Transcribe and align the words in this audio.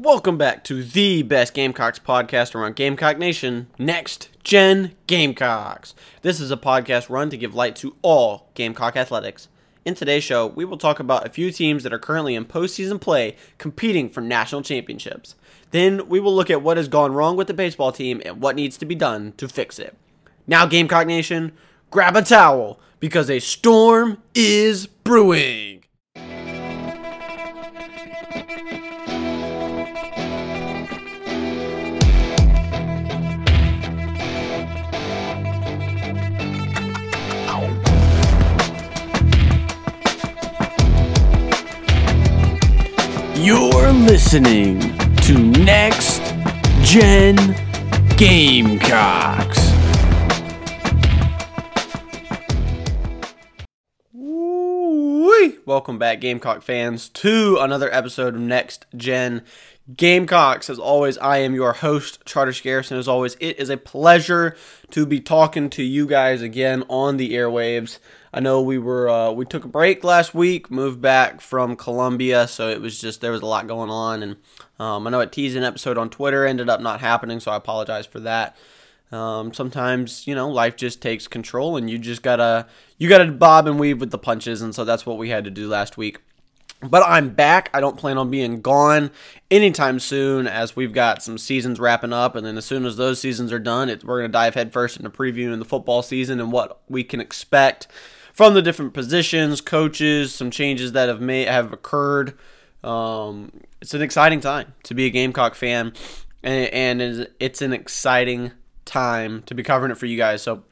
Welcome 0.00 0.38
back 0.38 0.62
to 0.64 0.84
the 0.84 1.22
best 1.22 1.54
Gamecocks 1.54 1.98
podcast 1.98 2.54
around 2.54 2.76
Gamecock 2.76 3.18
Nation, 3.18 3.66
Next 3.80 4.28
Gen 4.44 4.92
Gamecocks. 5.08 5.92
This 6.22 6.38
is 6.38 6.52
a 6.52 6.56
podcast 6.56 7.10
run 7.10 7.30
to 7.30 7.36
give 7.36 7.56
light 7.56 7.74
to 7.76 7.96
all 8.00 8.48
Gamecock 8.54 8.96
athletics. 8.96 9.48
In 9.84 9.96
today's 9.96 10.22
show, 10.22 10.46
we 10.46 10.64
will 10.64 10.78
talk 10.78 11.00
about 11.00 11.26
a 11.26 11.30
few 11.30 11.50
teams 11.50 11.82
that 11.82 11.92
are 11.92 11.98
currently 11.98 12.36
in 12.36 12.44
postseason 12.44 13.00
play 13.00 13.34
competing 13.58 14.08
for 14.08 14.20
national 14.20 14.62
championships. 14.62 15.34
Then 15.72 16.08
we 16.08 16.20
will 16.20 16.32
look 16.32 16.48
at 16.48 16.62
what 16.62 16.76
has 16.76 16.86
gone 16.86 17.12
wrong 17.12 17.36
with 17.36 17.48
the 17.48 17.52
baseball 17.52 17.90
team 17.90 18.22
and 18.24 18.40
what 18.40 18.54
needs 18.54 18.78
to 18.78 18.86
be 18.86 18.94
done 18.94 19.32
to 19.38 19.48
fix 19.48 19.80
it. 19.80 19.96
Now, 20.46 20.64
Gamecock 20.64 21.08
Nation, 21.08 21.50
grab 21.90 22.14
a 22.14 22.22
towel 22.22 22.78
because 23.00 23.28
a 23.28 23.40
storm 23.40 24.22
is 24.32 24.86
brewing. 24.86 25.77
Listening 44.08 44.80
to 45.16 45.36
Next 45.36 46.22
Gen 46.80 47.36
Gamecocks. 48.16 49.70
Woo-wee. 54.14 55.58
Welcome 55.66 55.98
back, 55.98 56.22
Gamecock 56.22 56.62
fans, 56.62 57.10
to 57.10 57.58
another 57.60 57.92
episode 57.92 58.34
of 58.34 58.40
Next 58.40 58.86
Gen 58.96 59.42
Gamecocks. 59.94 60.70
As 60.70 60.78
always, 60.78 61.18
I 61.18 61.38
am 61.38 61.54
your 61.54 61.74
host, 61.74 62.24
Charter 62.24 62.54
Scarce, 62.54 62.90
and 62.90 62.98
as 62.98 63.08
always, 63.08 63.36
it 63.40 63.58
is 63.58 63.68
a 63.68 63.76
pleasure 63.76 64.56
to 64.90 65.04
be 65.04 65.20
talking 65.20 65.68
to 65.68 65.82
you 65.82 66.06
guys 66.06 66.40
again 66.40 66.82
on 66.88 67.18
the 67.18 67.34
airwaves. 67.34 67.98
I 68.32 68.40
know 68.40 68.60
we 68.60 68.78
were 68.78 69.08
uh, 69.08 69.30
we 69.32 69.44
took 69.44 69.64
a 69.64 69.68
break 69.68 70.04
last 70.04 70.34
week, 70.34 70.70
moved 70.70 71.00
back 71.00 71.40
from 71.40 71.76
Columbia, 71.76 72.46
so 72.46 72.68
it 72.68 72.80
was 72.80 73.00
just 73.00 73.20
there 73.20 73.32
was 73.32 73.42
a 73.42 73.46
lot 73.46 73.66
going 73.66 73.90
on, 73.90 74.22
and 74.22 74.36
um, 74.78 75.06
I 75.06 75.10
know 75.10 75.20
a 75.20 75.26
teasing 75.26 75.64
episode 75.64 75.96
on 75.96 76.10
Twitter 76.10 76.44
ended 76.44 76.68
up 76.68 76.80
not 76.80 77.00
happening, 77.00 77.40
so 77.40 77.50
I 77.50 77.56
apologize 77.56 78.06
for 78.06 78.20
that. 78.20 78.56
Um, 79.10 79.54
sometimes 79.54 80.26
you 80.26 80.34
know 80.34 80.50
life 80.50 80.76
just 80.76 81.00
takes 81.00 81.26
control, 81.26 81.76
and 81.76 81.88
you 81.88 81.98
just 81.98 82.22
gotta 82.22 82.66
you 82.98 83.08
gotta 83.08 83.32
bob 83.32 83.66
and 83.66 83.80
weave 83.80 84.00
with 84.00 84.10
the 84.10 84.18
punches, 84.18 84.60
and 84.60 84.74
so 84.74 84.84
that's 84.84 85.06
what 85.06 85.16
we 85.16 85.30
had 85.30 85.44
to 85.44 85.50
do 85.50 85.66
last 85.66 85.96
week. 85.96 86.18
But 86.80 87.02
I'm 87.04 87.30
back. 87.30 87.70
I 87.74 87.80
don't 87.80 87.96
plan 87.96 88.18
on 88.18 88.30
being 88.30 88.60
gone 88.60 89.10
anytime 89.50 89.98
soon 89.98 90.46
as 90.46 90.76
we've 90.76 90.92
got 90.92 91.24
some 91.24 91.36
seasons 91.36 91.80
wrapping 91.80 92.12
up. 92.12 92.36
And 92.36 92.46
then 92.46 92.56
as 92.56 92.66
soon 92.66 92.86
as 92.86 92.96
those 92.96 93.20
seasons 93.20 93.52
are 93.52 93.58
done, 93.58 93.88
it, 93.88 94.04
we're 94.04 94.20
going 94.20 94.30
to 94.30 94.32
dive 94.32 94.54
headfirst 94.54 94.96
into 94.96 95.10
previewing 95.10 95.58
the 95.58 95.64
football 95.64 96.02
season 96.02 96.38
and 96.38 96.52
what 96.52 96.80
we 96.88 97.02
can 97.02 97.20
expect 97.20 97.88
from 98.38 98.54
the 98.54 98.62
different 98.62 98.94
positions, 98.94 99.60
coaches, 99.60 100.32
some 100.32 100.48
changes 100.48 100.92
that 100.92 101.08
have 101.08 101.20
made 101.20 101.48
have 101.48 101.72
occurred. 101.72 102.34
Um, 102.84 103.50
it's 103.80 103.94
an 103.94 104.00
exciting 104.00 104.38
time 104.38 104.74
to 104.84 104.94
be 104.94 105.06
a 105.06 105.10
Gamecock 105.10 105.56
fan, 105.56 105.92
and, 106.44 106.72
and 107.00 107.28
it's 107.40 107.62
an 107.62 107.72
exciting 107.72 108.52
time 108.84 109.42
to 109.46 109.56
be 109.56 109.64
covering 109.64 109.90
it 109.90 109.98
for 109.98 110.06
you 110.06 110.16
guys. 110.16 110.40
So 110.40 110.62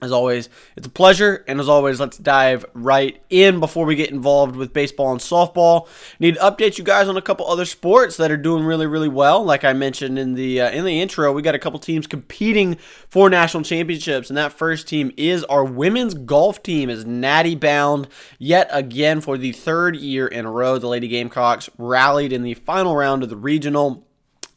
as 0.00 0.12
always, 0.12 0.48
it's 0.76 0.86
a 0.86 0.90
pleasure, 0.90 1.44
and 1.48 1.58
as 1.58 1.68
always, 1.68 1.98
let's 1.98 2.18
dive 2.18 2.64
right 2.72 3.20
in 3.30 3.58
before 3.58 3.84
we 3.84 3.96
get 3.96 4.10
involved 4.10 4.54
with 4.54 4.72
baseball 4.72 5.10
and 5.10 5.20
softball. 5.20 5.88
Need 6.20 6.36
to 6.36 6.40
update 6.40 6.78
you 6.78 6.84
guys 6.84 7.08
on 7.08 7.16
a 7.16 7.22
couple 7.22 7.48
other 7.48 7.64
sports 7.64 8.16
that 8.18 8.30
are 8.30 8.36
doing 8.36 8.62
really, 8.62 8.86
really 8.86 9.08
well. 9.08 9.44
Like 9.44 9.64
I 9.64 9.72
mentioned 9.72 10.16
in 10.16 10.34
the 10.34 10.60
uh, 10.60 10.70
in 10.70 10.84
the 10.84 11.00
intro, 11.00 11.32
we 11.32 11.42
got 11.42 11.56
a 11.56 11.58
couple 11.58 11.80
teams 11.80 12.06
competing 12.06 12.76
for 13.08 13.28
national 13.28 13.64
championships, 13.64 14.30
and 14.30 14.36
that 14.36 14.52
first 14.52 14.86
team 14.86 15.10
is 15.16 15.42
our 15.44 15.64
women's 15.64 16.14
golf 16.14 16.62
team 16.62 16.90
is 16.90 17.04
natty 17.04 17.56
bound 17.56 18.06
yet 18.38 18.68
again 18.70 19.20
for 19.20 19.36
the 19.36 19.50
third 19.50 19.96
year 19.96 20.28
in 20.28 20.46
a 20.46 20.50
row. 20.50 20.78
The 20.78 20.86
Lady 20.86 21.08
Gamecocks 21.08 21.68
rallied 21.76 22.32
in 22.32 22.42
the 22.42 22.54
final 22.54 22.94
round 22.94 23.24
of 23.24 23.30
the 23.30 23.36
regional 23.36 24.06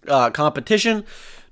uh, 0.07 0.29
competition 0.29 1.03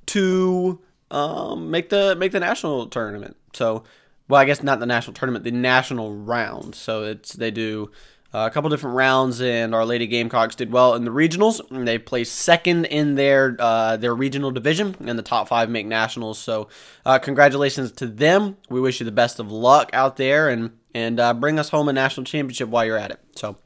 to 0.07 0.79
um, 1.09 1.71
make 1.71 1.89
the 1.89 2.15
make 2.15 2.31
the 2.31 2.39
national 2.39 2.85
tournament. 2.85 3.35
So, 3.53 3.83
well, 4.27 4.39
I 4.39 4.45
guess 4.45 4.63
not 4.63 4.79
the 4.79 4.85
national 4.85 5.13
tournament, 5.13 5.43
the 5.43 5.51
national 5.51 6.13
round. 6.13 6.75
So 6.75 7.03
it's 7.03 7.33
they 7.33 7.51
do 7.51 7.91
uh, 8.33 8.47
a 8.49 8.51
couple 8.51 8.69
different 8.69 8.95
rounds, 8.95 9.41
and 9.41 9.73
Our 9.73 9.85
Lady 9.85 10.05
Gamecocks 10.05 10.53
did 10.53 10.71
well 10.71 10.93
in 10.93 11.03
the 11.03 11.11
regionals. 11.11 11.61
They 11.85 11.97
placed 11.97 12.35
second 12.35 12.85
in 12.85 13.15
their 13.15 13.55
uh, 13.57 13.97
their 13.97 14.13
regional 14.13 14.51
division, 14.51 14.95
and 14.99 15.17
the 15.17 15.23
top 15.23 15.47
five 15.47 15.69
make 15.69 15.87
nationals. 15.87 16.37
So, 16.37 16.69
uh, 17.05 17.17
congratulations 17.17 17.91
to 17.93 18.05
them. 18.05 18.57
We 18.69 18.79
wish 18.81 18.99
you 18.99 19.05
the 19.05 19.11
best 19.11 19.39
of 19.39 19.51
luck 19.51 19.89
out 19.93 20.17
there, 20.17 20.49
and 20.49 20.77
and 20.93 21.19
uh, 21.19 21.33
bring 21.33 21.57
us 21.57 21.69
home 21.69 21.89
a 21.89 21.93
national 21.93 22.25
championship 22.25 22.69
while 22.69 22.85
you're 22.85 22.97
at 22.97 23.09
it. 23.09 23.19
So, 23.35 23.57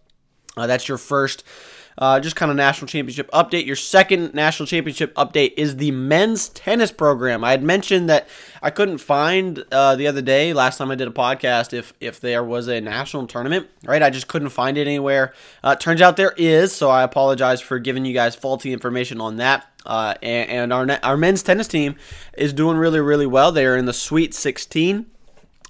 uh, 0.55 0.65
that's 0.65 0.87
your 0.87 0.97
first 0.97 1.43
uh, 1.97 2.19
just 2.19 2.35
kind 2.35 2.49
of 2.49 2.57
national 2.57 2.87
championship 2.87 3.29
update. 3.31 3.65
Your 3.65 3.75
second 3.75 4.33
national 4.33 4.67
championship 4.67 5.13
update 5.15 5.53
is 5.57 5.77
the 5.77 5.91
men's 5.91 6.49
tennis 6.49 6.91
program. 6.91 7.43
I 7.43 7.51
had 7.51 7.63
mentioned 7.63 8.09
that 8.09 8.27
I 8.61 8.69
couldn't 8.69 8.99
find 8.99 9.63
uh, 9.71 9.95
the 9.95 10.07
other 10.07 10.21
day, 10.21 10.53
last 10.53 10.77
time 10.77 10.91
I 10.91 10.95
did 10.95 11.07
a 11.07 11.11
podcast, 11.11 11.73
if 11.73 11.93
if 11.99 12.19
there 12.19 12.43
was 12.43 12.67
a 12.67 12.81
national 12.81 13.27
tournament. 13.27 13.67
Right, 13.85 14.01
I 14.01 14.09
just 14.09 14.27
couldn't 14.27 14.49
find 14.49 14.77
it 14.77 14.87
anywhere. 14.87 15.33
Uh, 15.63 15.75
turns 15.75 16.01
out 16.01 16.17
there 16.17 16.33
is, 16.37 16.73
so 16.73 16.89
I 16.89 17.03
apologize 17.03 17.61
for 17.61 17.79
giving 17.79 18.05
you 18.05 18.13
guys 18.13 18.35
faulty 18.35 18.73
information 18.73 19.19
on 19.21 19.37
that. 19.37 19.67
Uh, 19.85 20.13
and, 20.21 20.49
and 20.49 20.73
our 20.73 20.99
our 21.03 21.17
men's 21.17 21.43
tennis 21.43 21.67
team 21.67 21.95
is 22.37 22.53
doing 22.53 22.77
really 22.77 22.99
really 22.99 23.27
well. 23.27 23.51
They 23.51 23.65
are 23.65 23.75
in 23.75 23.85
the 23.85 23.93
Sweet 23.93 24.33
16. 24.33 25.07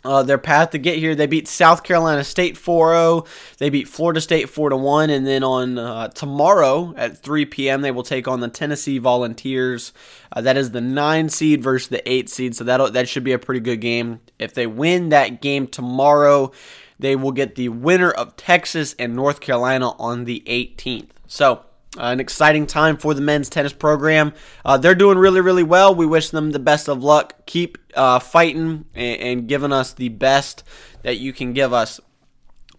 Uh, 0.06 0.22
their 0.22 0.38
path 0.38 0.72
to 0.72 0.78
get 0.78 0.98
here, 0.98 1.16
they 1.16 1.28
beat 1.28 1.48
South 1.48 1.84
Carolina 1.84 2.24
State 2.24 2.56
4-0. 2.56 3.26
They 3.58 3.70
beat 3.70 3.88
Florida 3.88 4.20
State 4.20 4.48
4-1, 4.48 5.10
and 5.10 5.26
then 5.26 5.44
on 5.44 5.78
uh, 5.78 6.10
tomorrow 6.10 6.94
at 6.98 7.18
3 7.18 7.46
p.m. 7.46 7.82
they 7.82 7.92
will 7.92 8.04
take 8.04 8.28
on 8.28 8.42
the 8.42 8.50
Tennessee 8.50 8.98
Volunteers. 8.98 9.94
Uh, 10.32 10.42
that 10.42 10.58
is 10.58 10.72
the 10.72 10.82
nine 10.82 11.30
seed 11.30 11.64
versus 11.64 11.88
the 11.88 12.08
eight 12.10 12.30
seed, 12.30 12.56
so 12.56 12.64
that 12.66 12.94
that 12.94 13.08
should 13.08 13.24
be 13.24 13.32
a 13.32 13.40
pretty 13.40 13.62
good 13.62 13.80
game. 13.80 14.20
If 14.40 14.54
they 14.54 14.68
win 14.68 15.10
that 15.10 15.42
game 15.42 15.68
tomorrow, 15.68 16.52
they 17.00 17.16
will 17.16 17.32
get 17.32 17.56
the 17.56 17.70
winner 17.70 18.12
of 18.12 18.36
Texas 18.36 18.96
and 19.00 19.16
North 19.16 19.40
Carolina 19.40 19.92
on 19.92 20.26
the 20.26 20.44
18th. 20.48 21.10
So 21.28 21.64
uh, 21.98 22.06
an 22.06 22.20
exciting 22.20 22.66
time 22.66 22.98
for 22.98 23.14
the 23.14 23.22
men's 23.22 23.50
tennis 23.50 23.74
program. 23.74 24.34
Uh, 24.66 24.78
they're 24.78 24.96
doing 24.96 25.18
really, 25.18 25.42
really 25.42 25.64
well. 25.64 25.94
We 25.94 26.06
wish 26.06 26.30
them 26.30 26.52
the 26.52 26.60
best 26.60 26.90
of 26.90 27.04
luck. 27.04 27.46
Keep 27.46 27.78
uh, 27.96 28.20
fighting 28.20 28.86
and, 28.96 29.22
and, 29.22 29.48
giving 29.48 29.72
us 29.72 29.94
the 29.94 30.10
best 30.10 30.64
that 31.04 31.18
you 31.18 31.34
can 31.34 31.54
give 31.54 31.74
us 31.74 32.00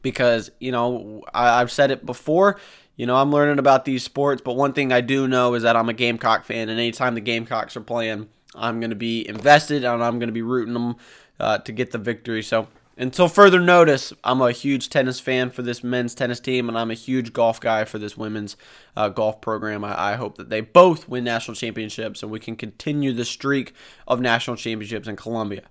because, 0.03 0.50
you 0.58 0.72
know, 0.72 1.22
I, 1.32 1.60
I've 1.60 1.70
said 1.70 1.92
it 1.92 2.04
before. 2.04 2.58
You 2.97 3.06
know, 3.06 3.16
I'm 3.16 3.30
learning 3.30 3.58
about 3.58 3.84
these 3.84 4.03
sports, 4.03 4.42
but 4.44 4.54
one 4.54 4.72
thing 4.72 4.92
I 4.92 5.00
do 5.00 5.28
know 5.28 5.54
is 5.54 5.62
that 5.62 5.76
I'm 5.76 5.88
a 5.88 5.92
Gamecock 5.92 6.44
fan, 6.44 6.69
and 6.69 6.78
anytime 6.78 7.14
the 7.14 7.20
Gamecocks 7.20 7.76
are 7.76 7.80
playing, 7.80 8.28
I'm 8.54 8.80
going 8.80 8.91
to 8.91 8.97
be 8.97 9.26
invested 9.28 9.84
and 9.84 10.03
I'm 10.03 10.19
going 10.19 10.28
to 10.28 10.32
be 10.32 10.42
rooting 10.42 10.74
them 10.74 10.97
uh, 11.41 11.58
to 11.58 11.72
get 11.72 11.91
the 11.91 11.98
victory. 11.98 12.42
So, 12.42 12.69
until 12.97 13.28
further 13.28 13.60
notice, 13.60 14.12
I'm 14.22 14.41
a 14.41 14.53
huge 14.53 14.88
tennis 14.88 15.19
fan 15.19 15.50
for 15.50 15.62
this 15.62 15.82
men's 15.82 16.15
tennis 16.15 16.41
team, 16.41 16.69
and 16.69 16.78
I'm 16.78 16.91
a 16.91 16.94
huge 16.94 17.32
golf 17.32 17.60
guy 17.60 17.84
for 17.84 17.99
this 17.99 18.16
women's 18.16 18.56
uh, 18.97 19.09
golf 19.09 19.41
program. 19.41 19.84
I, 19.84 20.12
I, 20.12 20.15
hope 20.15 20.37
that 20.37 20.49
they 20.49 20.60
both 20.60 21.09
win 21.09 21.25
national 21.25 21.56
championships 21.56 22.22
and 22.22 22.31
we 22.31 22.38
can 22.38 22.54
continue 22.54 23.12
the 23.12 23.25
streak 23.25 23.72
of 24.06 24.21
national 24.21 24.56
championships 24.56 25.09
in 25.09 25.16
Columbia. 25.16 25.62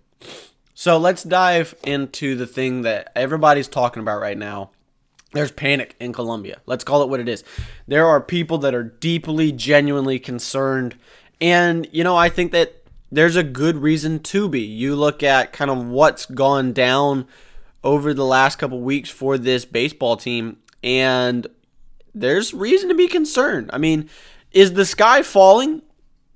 So 0.73 0.97
let's 0.97 1.23
dive 1.23 1.75
into 1.83 2.35
the 2.35 2.47
thing 2.47 2.81
that 2.81 3.11
everybody's 3.15 3.67
talking 3.67 4.01
about 4.01 4.19
right 4.19 4.37
now. 4.37 4.71
There's 5.31 5.51
panic 5.51 5.95
in 5.99 6.13
Columbia. 6.13 6.61
Let's 6.65 6.83
call 6.83 7.03
it 7.03 7.09
what 7.09 7.19
it 7.19 7.29
is. 7.29 7.43
There 7.87 8.05
are 8.05 8.21
people 8.21 8.59
that 8.59 8.75
are 8.75 8.83
deeply, 8.83 9.51
genuinely 9.51 10.19
concerned. 10.19 10.95
And, 11.41 11.87
you 11.91 12.03
know, 12.03 12.15
I 12.15 12.29
think 12.29 12.51
that 12.51 12.82
there's 13.13 13.35
a 13.35 13.43
good 13.43 13.77
reason 13.77 14.19
to 14.19 14.49
be. 14.49 14.61
You 14.61 14.95
look 14.95 15.21
at 15.21 15.53
kind 15.53 15.69
of 15.69 15.85
what's 15.85 16.25
gone 16.25 16.73
down 16.73 17.27
over 17.83 18.11
the 18.11 18.25
last 18.25 18.57
couple 18.57 18.81
weeks 18.81 19.09
for 19.09 19.37
this 19.37 19.65
baseball 19.65 20.17
team, 20.17 20.57
and 20.83 21.45
there's 22.15 22.55
reason 22.55 22.89
to 22.89 22.95
be 22.95 23.07
concerned. 23.07 23.69
I 23.71 23.77
mean, 23.77 24.09
is 24.51 24.73
the 24.73 24.85
sky 24.85 25.21
falling? 25.21 25.83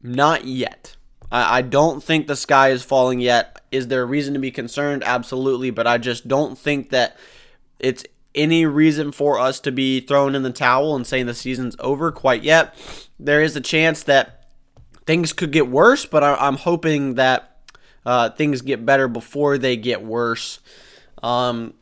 Not 0.03 0.45
yet. 0.45 0.95
I, 1.31 1.59
I 1.59 1.61
don't 1.63 2.03
think 2.03 2.27
the 2.27 2.35
sky 2.35 2.69
is 2.69 2.83
falling 2.83 3.19
yet. 3.21 3.59
Is 3.71 3.87
there 3.87 4.03
a 4.03 4.05
reason 4.05 4.35
to 4.35 4.39
be 4.39 4.51
concerned? 4.51 5.03
Absolutely, 5.03 5.71
but 5.71 5.87
I 5.87 5.97
just 5.97 6.27
don't 6.27 6.57
think 6.57 6.91
that 6.91 7.17
it's 7.79 8.05
any 8.35 8.67
reason 8.67 9.11
for 9.11 9.39
us 9.39 9.59
to 9.61 9.71
be 9.71 9.99
thrown 9.99 10.35
in 10.35 10.43
the 10.43 10.51
towel 10.51 10.95
and 10.95 11.07
saying 11.07 11.25
the 11.25 11.33
season's 11.33 11.75
over 11.79 12.11
quite 12.11 12.43
yet. 12.43 12.75
There 13.19 13.41
is 13.41 13.55
a 13.55 13.61
chance 13.61 14.03
that 14.03 14.36
things 15.07 15.33
could 15.33 15.51
get 15.51 15.67
worse, 15.67 16.05
but 16.05 16.23
I, 16.23 16.47
am 16.47 16.57
hoping 16.57 17.15
that 17.15 17.57
uh, 18.05 18.29
things 18.29 18.61
get 18.61 18.85
better 18.85 19.07
before 19.07 19.57
they 19.57 19.75
get 19.75 20.03
worse. 20.03 20.59
Um, 21.23 21.73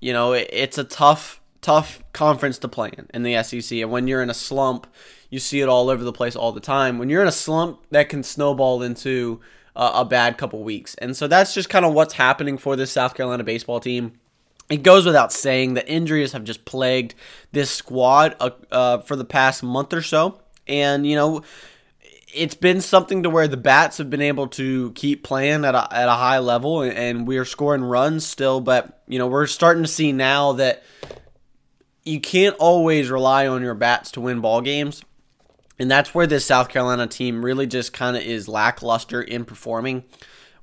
you 0.00 0.12
know, 0.12 0.34
it, 0.34 0.50
it's 0.52 0.76
a 0.76 0.84
tough, 0.84 1.40
tough 1.62 2.02
conference 2.12 2.58
to 2.58 2.68
play 2.68 2.90
in 2.98 3.08
in 3.14 3.22
the 3.22 3.42
SEC, 3.42 3.78
and 3.78 3.90
when 3.90 4.06
you're 4.06 4.22
in 4.22 4.28
a 4.28 4.34
slump, 4.34 4.86
You 5.30 5.38
see 5.38 5.62
it 5.62 5.68
all 5.68 5.88
over 5.88 6.04
the 6.04 6.12
place 6.12 6.36
all 6.36 6.52
the 6.52 6.60
time. 6.60 6.98
When 6.98 7.08
you're 7.08 7.22
in 7.22 7.28
a 7.28 7.32
slump, 7.32 7.80
that 7.90 8.10
can 8.10 8.22
snowball 8.22 8.82
into 8.82 9.40
uh, 9.74 9.92
a 9.94 10.04
bad 10.04 10.36
couple 10.36 10.62
weeks. 10.62 10.94
And 10.96 11.16
so 11.16 11.26
that's 11.26 11.54
just 11.54 11.70
kind 11.70 11.86
of 11.86 11.94
what's 11.94 12.12
happening 12.12 12.58
for 12.58 12.76
this 12.76 12.92
South 12.92 13.14
Carolina 13.14 13.42
baseball 13.42 13.80
team. 13.80 14.12
It 14.68 14.82
goes 14.82 15.06
without 15.06 15.32
saying 15.32 15.74
that 15.74 15.88
injuries 15.88 16.32
have 16.32 16.44
just 16.44 16.66
plagued 16.66 17.14
this 17.52 17.70
squad 17.70 18.36
uh, 18.40 18.50
uh, 18.70 18.98
for 18.98 19.16
the 19.16 19.24
past 19.24 19.62
month 19.62 19.94
or 19.94 20.02
so. 20.02 20.38
And, 20.66 21.06
you 21.06 21.16
know, 21.16 21.42
it's 22.34 22.54
been 22.54 22.80
something 22.80 23.22
to 23.22 23.30
where 23.30 23.48
the 23.48 23.56
bats 23.56 23.98
have 23.98 24.08
been 24.08 24.22
able 24.22 24.48
to 24.48 24.90
keep 24.92 25.22
playing 25.22 25.64
at 25.64 25.74
a, 25.74 25.94
at 25.94 26.08
a 26.08 26.12
high 26.12 26.38
level 26.38 26.82
and 26.82 27.26
we're 27.26 27.44
scoring 27.44 27.82
runs 27.82 28.26
still 28.26 28.60
but 28.60 29.02
you 29.06 29.18
know 29.18 29.26
we're 29.26 29.46
starting 29.46 29.82
to 29.82 29.88
see 29.88 30.12
now 30.12 30.52
that 30.52 30.82
you 32.04 32.20
can't 32.20 32.56
always 32.58 33.10
rely 33.10 33.46
on 33.46 33.62
your 33.62 33.74
bats 33.74 34.10
to 34.12 34.20
win 34.20 34.40
ball 34.40 34.60
games 34.60 35.02
and 35.82 35.90
that's 35.90 36.14
where 36.14 36.28
this 36.28 36.44
South 36.44 36.68
Carolina 36.68 37.08
team 37.08 37.44
really 37.44 37.66
just 37.66 37.92
kind 37.92 38.16
of 38.16 38.22
is 38.22 38.46
lackluster 38.46 39.20
in 39.20 39.44
performing. 39.44 40.04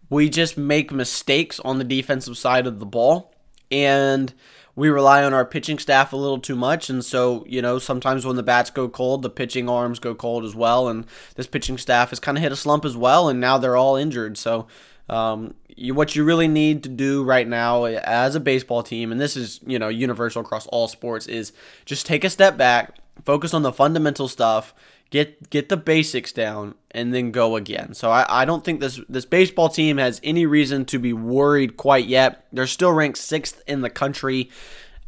We 0.09 0.29
just 0.29 0.57
make 0.57 0.93
mistakes 0.93 1.59
on 1.59 1.77
the 1.77 1.83
defensive 1.83 2.37
side 2.37 2.67
of 2.67 2.79
the 2.79 2.85
ball 2.85 3.33
and 3.69 4.33
we 4.75 4.89
rely 4.89 5.23
on 5.23 5.33
our 5.33 5.45
pitching 5.45 5.79
staff 5.79 6.13
a 6.13 6.15
little 6.15 6.39
too 6.39 6.55
much. 6.55 6.89
And 6.89 7.03
so, 7.03 7.43
you 7.47 7.61
know, 7.61 7.79
sometimes 7.79 8.25
when 8.25 8.35
the 8.35 8.43
bats 8.43 8.69
go 8.69 8.87
cold, 8.87 9.21
the 9.21 9.29
pitching 9.29 9.69
arms 9.69 9.99
go 9.99 10.15
cold 10.15 10.45
as 10.45 10.55
well. 10.55 10.87
And 10.87 11.05
this 11.35 11.47
pitching 11.47 11.77
staff 11.77 12.11
has 12.11 12.19
kind 12.19 12.37
of 12.37 12.43
hit 12.43 12.51
a 12.51 12.55
slump 12.55 12.85
as 12.85 12.95
well. 12.95 13.29
And 13.29 13.39
now 13.39 13.57
they're 13.57 13.75
all 13.75 13.95
injured. 13.95 14.37
So, 14.37 14.67
um, 15.09 15.55
you, 15.75 15.93
what 15.93 16.15
you 16.15 16.23
really 16.23 16.47
need 16.47 16.83
to 16.83 16.89
do 16.89 17.23
right 17.23 17.47
now 17.47 17.85
as 17.85 18.35
a 18.35 18.39
baseball 18.39 18.83
team, 18.83 19.11
and 19.11 19.19
this 19.19 19.35
is, 19.35 19.59
you 19.65 19.79
know, 19.79 19.87
universal 19.87 20.41
across 20.41 20.67
all 20.67 20.87
sports, 20.87 21.25
is 21.25 21.51
just 21.85 22.05
take 22.05 22.23
a 22.23 22.29
step 22.29 22.57
back, 22.57 22.97
focus 23.25 23.53
on 23.53 23.63
the 23.63 23.73
fundamental 23.73 24.27
stuff, 24.27 24.73
get 25.09 25.49
get 25.49 25.69
the 25.69 25.77
basics 25.77 26.31
down 26.31 26.75
and 26.91 27.13
then 27.13 27.31
go 27.31 27.55
again. 27.55 27.93
So 27.93 28.09
I, 28.09 28.41
I 28.41 28.45
don't 28.45 28.63
think 28.63 28.79
this 28.79 28.99
this 29.09 29.25
baseball 29.25 29.69
team 29.69 29.97
has 29.97 30.19
any 30.23 30.45
reason 30.45 30.85
to 30.85 30.99
be 30.99 31.13
worried 31.13 31.77
quite 31.77 32.05
yet. 32.05 32.45
They're 32.51 32.67
still 32.67 32.91
ranked 32.91 33.17
sixth 33.17 33.61
in 33.67 33.81
the 33.81 33.89
country. 33.89 34.49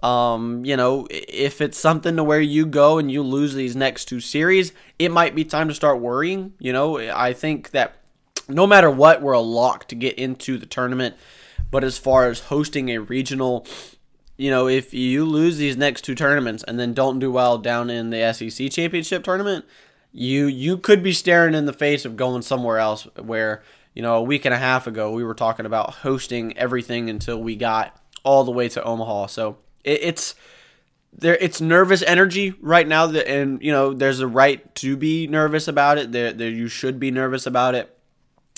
Um, 0.03 0.65
you 0.65 0.75
know, 0.75 1.07
if 1.12 1.62
it's 1.62 1.77
something 1.77 2.15
to 2.15 2.24
where 2.24 2.42
you 2.42 2.65
go 2.65 2.98
and 2.98 3.12
you 3.12 3.21
lose 3.21 3.53
these 3.53 3.75
next 3.75 4.06
two 4.06 4.19
series, 4.19 4.74
it 4.98 5.09
might 5.09 5.36
be 5.36 5.45
time 5.45 5.68
to 5.68 5.75
start 5.75 6.00
worrying. 6.00 6.53
You 6.57 6.74
know, 6.74 6.98
I 6.98 7.33
think 7.33 7.69
that 7.71 7.98
no 8.48 8.65
matter 8.65 8.89
what, 8.89 9.21
we're 9.21 9.33
a 9.33 9.39
lock 9.39 9.88
to 9.89 9.95
get 9.95 10.18
into 10.18 10.57
the 10.57 10.65
tournament. 10.65 11.15
But 11.69 11.83
as 11.83 11.98
far 11.98 12.27
as 12.27 12.39
hosting 12.42 12.89
a 12.89 12.98
regional, 12.98 13.65
you 14.38 14.50
know, 14.50 14.68
if 14.68 14.94
you 14.94 15.24
lose 15.24 15.57
these 15.57 15.77
next 15.77 16.01
two 16.01 16.15
tournaments 16.15 16.63
and 16.68 16.80
then 16.80 16.94
don't 16.94 17.19
do 17.19 17.31
well 17.31 17.59
down 17.59 17.89
in 17.89 18.09
the 18.09 18.33
SEC 18.33 18.71
championship 18.71 19.24
tournament, 19.24 19.65
you 20.12 20.46
you 20.46 20.78
could 20.78 21.02
be 21.02 21.13
staring 21.13 21.54
in 21.54 21.66
the 21.66 21.74
face 21.74 22.06
of 22.06 22.18
going 22.18 22.42
somewhere 22.42 22.78
else 22.78 23.08
where 23.16 23.63
you 23.94 24.02
know 24.02 24.16
a 24.16 24.24
week 24.24 24.46
and 24.46 24.54
a 24.54 24.58
half 24.58 24.88
ago 24.88 25.12
we 25.12 25.24
were 25.24 25.34
talking 25.34 25.66
about 25.66 25.96
hosting 25.96 26.58
everything 26.58 27.10
until 27.10 27.42
we 27.42 27.56
got 27.56 27.98
all 28.24 28.44
the 28.44 28.52
way 28.52 28.69
to 28.69 28.84
Omaha. 28.84 29.28
So 29.28 29.58
it, 29.84 30.00
it's 30.04 30.36
there 31.13 31.38
it's 31.40 31.62
nervous 31.62 32.02
energy 32.04 32.54
right 32.62 32.88
now 32.88 33.08
that 33.08 33.30
and 33.30 33.62
you 33.62 33.72
know 33.72 33.94
there's 33.94 34.19
a 34.19 34.28
right 34.28 34.74
to 34.75 34.98
be 34.98 35.28
nervous 35.28 35.68
about 35.68 35.98
it. 35.98 36.12
There 36.12 36.34
there 36.34 36.50
you 36.50 36.68
should 36.68 37.00
be 37.00 37.12
nervous 37.12 37.46
about 37.46 37.75
it. 37.75 37.98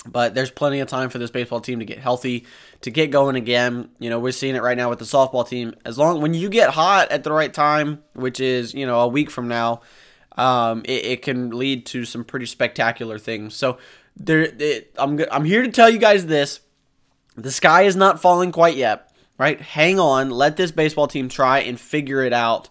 But 0.06 0.34
there's 0.34 0.50
plenty 0.50 0.80
of 0.80 0.88
time 0.88 1.08
for 1.08 1.16
this 1.16 1.30
baseball 1.30 1.62
team 1.62 1.78
to 1.78 1.86
get 1.86 1.98
healthy, 1.98 2.44
to 2.82 2.90
get 2.90 3.10
going 3.10 3.36
again. 3.36 3.88
You 3.98 4.10
know, 4.10 4.18
we're 4.18 4.32
seeing 4.32 4.54
it 4.54 4.62
right 4.62 4.76
now 4.76 4.90
with 4.90 4.98
the 4.98 5.06
softball 5.06 5.48
team. 5.48 5.74
As 5.86 5.96
long 5.96 6.20
when 6.20 6.34
you 6.34 6.50
get 6.50 6.68
hot 6.68 7.10
at 7.10 7.24
the 7.24 7.32
right 7.32 7.52
time, 7.52 8.02
which 8.12 8.38
is, 8.38 8.74
you 8.74 8.84
know, 8.84 9.00
a 9.00 9.08
week 9.08 9.30
from 9.30 9.48
now, 9.48 9.80
um, 10.36 10.82
it, 10.84 11.04
it, 11.04 11.22
can 11.22 11.50
lead 11.50 11.86
to 11.86 12.04
some 12.04 12.24
pretty 12.24 12.46
spectacular 12.46 13.18
things. 13.18 13.54
So 13.54 13.78
there, 14.16 14.40
it, 14.40 14.92
I'm 14.98 15.20
I'm 15.30 15.44
here 15.44 15.62
to 15.62 15.70
tell 15.70 15.88
you 15.88 15.98
guys 15.98 16.26
this: 16.26 16.60
the 17.36 17.52
sky 17.52 17.82
is 17.82 17.96
not 17.96 18.20
falling 18.20 18.52
quite 18.52 18.76
yet. 18.76 19.10
Right? 19.36 19.60
Hang 19.60 19.98
on, 19.98 20.30
let 20.30 20.56
this 20.56 20.70
baseball 20.70 21.08
team 21.08 21.28
try 21.28 21.58
and 21.58 21.78
figure 21.78 22.22
it 22.22 22.32
out. 22.32 22.68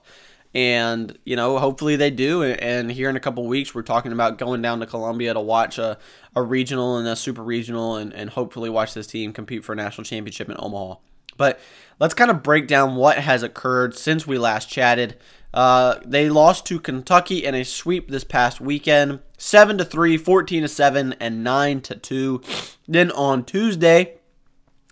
And 0.55 1.17
you 1.25 1.35
know, 1.35 1.57
hopefully 1.57 1.97
they 1.97 2.09
do. 2.09 2.43
And 2.43 2.89
here 2.89 3.09
in 3.09 3.17
a 3.17 3.19
couple 3.19 3.45
weeks, 3.45 3.75
we're 3.75 3.81
talking 3.81 4.13
about 4.13 4.37
going 4.37 4.61
down 4.61 4.79
to 4.79 4.85
Columbia 4.85 5.33
to 5.33 5.41
watch 5.41 5.77
a, 5.77 5.97
a 6.35 6.41
regional 6.41 6.97
and 6.97 7.07
a 7.07 7.15
super 7.15 7.43
regional, 7.43 7.97
and, 7.97 8.13
and 8.13 8.29
hopefully 8.29 8.69
watch 8.69 8.93
this 8.93 9.07
team 9.07 9.33
compete 9.33 9.65
for 9.65 9.73
a 9.73 9.75
national 9.75 10.05
championship 10.05 10.49
in 10.49 10.55
Omaha. 10.57 10.95
But 11.37 11.59
let's 11.99 12.13
kind 12.13 12.31
of 12.31 12.43
break 12.43 12.67
down 12.67 12.95
what 12.95 13.17
has 13.17 13.43
occurred 13.43 13.97
since 13.97 14.27
we 14.27 14.37
last 14.37 14.69
chatted. 14.69 15.17
Uh, 15.53 15.99
they 16.03 16.29
lost 16.29 16.65
to 16.65 16.79
Kentucky 16.79 17.43
in 17.43 17.53
a 17.53 17.63
sweep 17.63 18.09
this 18.09 18.23
past 18.23 18.59
weekend, 18.59 19.19
7 19.37 19.77
to 19.77 19.85
3, 19.85 20.17
14 20.17 20.63
to 20.63 20.67
7, 20.67 21.13
and 21.19 21.43
9 21.43 21.81
to 21.81 21.95
2. 21.95 22.41
Then 22.87 23.11
on 23.11 23.45
Tuesday, 23.45 24.15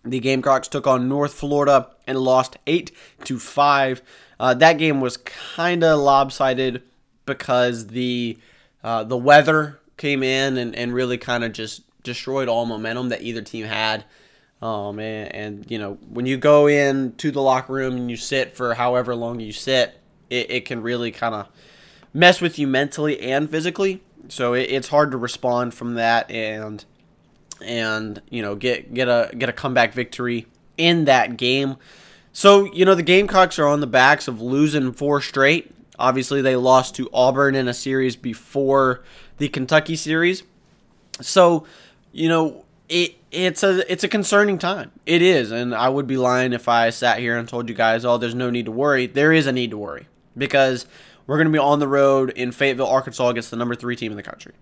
the 0.04 0.20
Gamecocks 0.20 0.68
took 0.68 0.86
on 0.86 1.10
North 1.10 1.34
Florida 1.34 1.90
and 2.06 2.18
lost 2.18 2.58
8 2.68 2.92
to 3.26 3.40
5. 3.40 4.02
Uh, 4.40 4.54
that 4.56 4.78
game 4.78 5.02
was 5.02 5.18
kind 5.18 5.84
of 5.84 6.00
lopsided 6.00 6.84
because 7.26 7.88
the 7.88 8.38
uh, 8.84 9.04
the 9.04 9.18
weather 9.18 9.80
came 9.98 10.24
in 10.24 10.58
and, 10.58 10.76
and 10.76 10.94
really 10.94 11.18
kind 11.18 11.44
of 11.44 11.54
just 11.54 11.84
destroyed 12.02 12.50
all 12.50 12.66
momentum 12.66 13.10
that 13.10 13.22
either 13.22 13.42
team 13.42 13.66
had. 13.66 14.04
Um, 14.62 15.00
and, 15.00 15.36
and, 15.36 15.72
you 15.72 15.78
know, 15.78 16.00
when 16.10 16.26
you 16.26 16.38
go 16.38 16.68
in 16.68 17.14
to 17.18 17.32
the 17.32 17.42
locker 17.42 17.74
room 17.74 17.96
and 17.96 18.10
you 18.10 18.18
sit 18.18 18.56
for 18.56 18.74
however 18.74 19.16
long 19.16 19.40
you 19.40 19.52
sit, 19.52 20.01
it, 20.32 20.50
it 20.50 20.66
can 20.66 20.82
really 20.82 21.12
kind 21.12 21.36
of 21.36 21.48
mess 22.14 22.42
with 22.42 22.58
you 22.58 22.66
mentally 22.66 23.20
and 23.20 23.50
physically. 23.50 24.02
So 24.30 24.54
it, 24.54 24.72
it's 24.72 24.88
hard 24.88 25.12
to 25.12 25.18
respond 25.18 25.74
from 25.74 25.96
that 25.96 26.32
and 26.32 26.84
and 27.64 28.22
you 28.30 28.42
know 28.42 28.56
get 28.56 28.94
get 28.94 29.08
a 29.08 29.30
get 29.38 29.50
a 29.50 29.54
comeback 29.54 29.94
victory 29.94 30.48
in 30.78 31.06
that 31.06 31.38
game. 31.38 31.76
So 32.34 32.72
you 32.74 32.86
know 32.86 32.96
the 32.96 33.04
Gamecocks 33.04 33.60
are 33.60 33.68
on 33.68 33.82
the 33.82 33.88
backs 33.88 34.28
of 34.28 34.42
losing 34.42 34.94
four 34.94 35.22
straight. 35.22 35.76
Obviously, 36.00 36.42
they 36.42 36.56
lost 36.56 36.96
to 36.96 37.10
Auburn 37.14 37.54
in 37.54 37.68
a 37.68 37.74
series 37.74 38.16
before 38.16 39.04
the 39.38 39.50
Kentucky 39.50 39.96
series. 39.96 40.44
So 41.20 41.66
you 42.12 42.30
know 42.30 42.66
it 42.90 43.16
it's 43.32 43.64
a 43.64 43.90
it's 43.92 44.04
a 44.04 44.08
concerning 44.08 44.58
time. 44.58 44.92
It 45.06 45.22
is, 45.22 45.52
and 45.52 45.76
I 45.76 45.90
would 45.90 46.08
be 46.08 46.18
lying 46.18 46.54
if 46.54 46.68
I 46.68 46.90
sat 46.90 47.20
here 47.20 47.38
and 47.38 47.48
told 47.48 47.70
you 47.70 47.76
guys, 47.76 48.06
"Oh, 48.06 48.18
there's 48.18 48.36
no 48.36 48.50
need 48.50 48.66
to 48.66 48.72
worry." 48.72 49.08
There 49.08 49.34
is 49.34 49.46
a 49.46 49.52
need 49.52 49.72
to 49.72 49.78
worry 49.78 50.08
because 50.38 50.86
we're 51.28 51.38
going 51.38 51.48
to 51.48 51.52
be 51.52 51.60
on 51.60 51.80
the 51.80 51.88
road 51.88 52.32
in 52.32 52.52
Fayetteville, 52.52 52.88
Arkansas 52.88 53.30
against 53.30 53.52
the 53.52 53.58
number 53.58 53.76
three 53.76 53.96
team 53.96 54.12
in 54.12 54.18
the 54.18 54.24
country. 54.24 54.54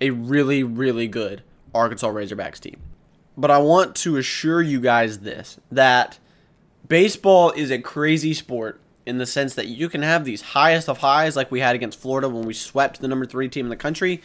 A 0.00 0.10
really, 0.10 0.62
really 0.62 1.08
good 1.08 1.42
Arkansas 1.74 2.08
Razorbacks 2.08 2.60
team. 2.60 2.80
But 3.36 3.50
I 3.50 3.58
want 3.58 3.96
to 3.96 4.16
assure 4.16 4.62
you 4.62 4.80
guys 4.80 5.20
this 5.20 5.58
that 5.72 6.18
baseball 6.86 7.50
is 7.50 7.70
a 7.70 7.78
crazy 7.78 8.34
sport 8.34 8.80
in 9.06 9.18
the 9.18 9.26
sense 9.26 9.54
that 9.54 9.66
you 9.66 9.88
can 9.88 10.02
have 10.02 10.24
these 10.24 10.40
highest 10.40 10.88
of 10.88 10.98
highs 10.98 11.36
like 11.36 11.50
we 11.50 11.60
had 11.60 11.74
against 11.74 11.98
Florida 11.98 12.28
when 12.28 12.44
we 12.44 12.54
swept 12.54 13.00
the 13.00 13.08
number 13.08 13.26
three 13.26 13.48
team 13.48 13.66
in 13.66 13.70
the 13.70 13.76
country. 13.76 14.22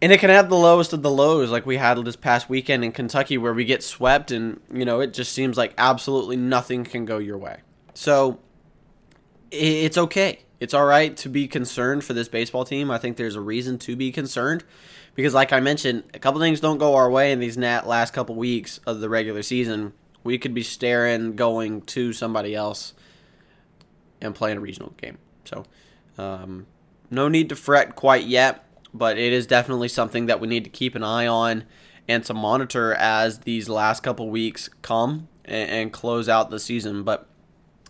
And 0.00 0.10
it 0.10 0.18
can 0.18 0.30
have 0.30 0.48
the 0.48 0.56
lowest 0.56 0.92
of 0.92 1.02
the 1.02 1.10
lows 1.10 1.50
like 1.50 1.64
we 1.64 1.76
had 1.76 1.96
this 2.04 2.16
past 2.16 2.48
weekend 2.48 2.84
in 2.84 2.90
Kentucky 2.90 3.38
where 3.38 3.54
we 3.54 3.64
get 3.64 3.84
swept 3.84 4.32
and, 4.32 4.60
you 4.72 4.84
know, 4.84 4.98
it 4.98 5.12
just 5.12 5.32
seems 5.32 5.56
like 5.56 5.74
absolutely 5.78 6.36
nothing 6.36 6.82
can 6.82 7.04
go 7.04 7.18
your 7.18 7.38
way. 7.38 7.60
So 7.94 8.40
it's 9.52 9.98
okay. 9.98 10.40
It's 10.60 10.74
all 10.74 10.84
right 10.84 11.16
to 11.18 11.28
be 11.28 11.48
concerned 11.48 12.04
for 12.04 12.12
this 12.12 12.28
baseball 12.28 12.64
team. 12.64 12.90
I 12.90 12.98
think 12.98 13.16
there's 13.16 13.36
a 13.36 13.40
reason 13.40 13.78
to 13.80 13.96
be 13.96 14.12
concerned 14.12 14.64
because, 15.14 15.34
like 15.34 15.52
I 15.52 15.60
mentioned, 15.60 16.04
a 16.14 16.18
couple 16.18 16.40
things 16.40 16.60
don't 16.60 16.78
go 16.78 16.94
our 16.94 17.10
way 17.10 17.32
in 17.32 17.40
these 17.40 17.58
last 17.58 18.12
couple 18.12 18.34
weeks 18.34 18.78
of 18.86 19.00
the 19.00 19.08
regular 19.08 19.42
season. 19.42 19.92
We 20.24 20.38
could 20.38 20.54
be 20.54 20.62
staring 20.62 21.36
going 21.36 21.82
to 21.82 22.12
somebody 22.12 22.54
else 22.54 22.94
and 24.20 24.34
playing 24.34 24.58
a 24.58 24.60
regional 24.60 24.94
game. 24.96 25.18
So, 25.44 25.64
um, 26.16 26.66
no 27.10 27.28
need 27.28 27.48
to 27.48 27.56
fret 27.56 27.96
quite 27.96 28.24
yet, 28.24 28.64
but 28.94 29.18
it 29.18 29.32
is 29.32 29.46
definitely 29.46 29.88
something 29.88 30.26
that 30.26 30.40
we 30.40 30.46
need 30.46 30.64
to 30.64 30.70
keep 30.70 30.94
an 30.94 31.02
eye 31.02 31.26
on 31.26 31.64
and 32.08 32.24
to 32.24 32.34
monitor 32.34 32.94
as 32.94 33.40
these 33.40 33.68
last 33.68 34.02
couple 34.02 34.30
weeks 34.30 34.70
come 34.80 35.28
and, 35.44 35.70
and 35.70 35.92
close 35.92 36.28
out 36.28 36.50
the 36.50 36.60
season. 36.60 37.02
But 37.02 37.28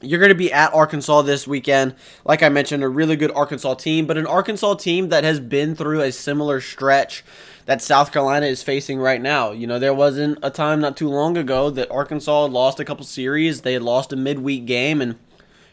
you're 0.02 0.18
going 0.18 0.30
to 0.30 0.34
be 0.34 0.52
at 0.52 0.72
Arkansas 0.74 1.22
this 1.22 1.46
weekend. 1.46 1.94
Like 2.24 2.42
I 2.42 2.48
mentioned, 2.48 2.82
a 2.82 2.88
really 2.88 3.16
good 3.16 3.30
Arkansas 3.32 3.74
team, 3.74 4.06
but 4.06 4.18
an 4.18 4.26
Arkansas 4.26 4.74
team 4.74 5.08
that 5.08 5.24
has 5.24 5.40
been 5.40 5.74
through 5.74 6.00
a 6.00 6.12
similar 6.12 6.60
stretch 6.60 7.24
that 7.66 7.80
South 7.80 8.12
Carolina 8.12 8.46
is 8.46 8.62
facing 8.62 8.98
right 8.98 9.20
now. 9.20 9.52
You 9.52 9.66
know, 9.66 9.78
there 9.78 9.94
wasn't 9.94 10.38
a 10.42 10.50
time 10.50 10.80
not 10.80 10.96
too 10.96 11.08
long 11.08 11.36
ago 11.36 11.70
that 11.70 11.90
Arkansas 11.90 12.46
lost 12.46 12.80
a 12.80 12.84
couple 12.84 13.04
series. 13.04 13.62
They 13.62 13.72
had 13.74 13.82
lost 13.82 14.12
a 14.12 14.16
midweek 14.16 14.66
game, 14.66 15.00
and, 15.00 15.16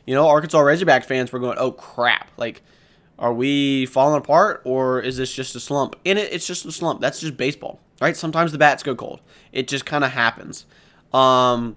you 0.05 0.13
know, 0.13 0.27
Arkansas 0.27 0.59
Razorback 0.59 1.03
fans 1.03 1.31
were 1.31 1.39
going, 1.39 1.57
oh, 1.57 1.71
crap. 1.71 2.29
Like, 2.37 2.61
are 3.17 3.33
we 3.33 3.85
falling 3.85 4.17
apart, 4.17 4.61
or 4.63 5.01
is 5.01 5.17
this 5.17 5.33
just 5.33 5.55
a 5.55 5.59
slump? 5.59 5.95
And 6.05 6.19
it, 6.19 6.31
it's 6.31 6.47
just 6.47 6.65
a 6.65 6.71
slump. 6.71 7.01
That's 7.01 7.19
just 7.19 7.35
baseball, 7.35 7.79
right? 7.99 8.15
Sometimes 8.15 8.51
the 8.51 8.57
bats 8.57 8.83
go 8.83 8.95
cold. 8.95 9.19
It 9.51 9.67
just 9.67 9.85
kind 9.85 10.03
of 10.03 10.11
happens. 10.11 10.65
Um, 11.13 11.75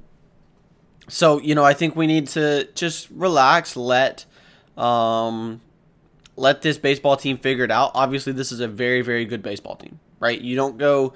so 1.08 1.40
you 1.40 1.54
know, 1.54 1.64
I 1.64 1.74
think 1.74 1.96
we 1.96 2.06
need 2.06 2.28
to 2.28 2.68
just 2.74 3.10
relax, 3.10 3.76
let 3.76 4.24
um, 4.76 5.60
let 6.36 6.62
this 6.62 6.78
baseball 6.78 7.16
team 7.16 7.38
figure 7.38 7.64
it 7.64 7.70
out. 7.70 7.92
Obviously, 7.94 8.32
this 8.32 8.52
is 8.52 8.60
a 8.60 8.68
very, 8.68 9.02
very 9.02 9.24
good 9.24 9.42
baseball 9.42 9.76
team, 9.76 10.00
right? 10.20 10.40
You 10.40 10.56
don't 10.56 10.78
go 10.78 11.14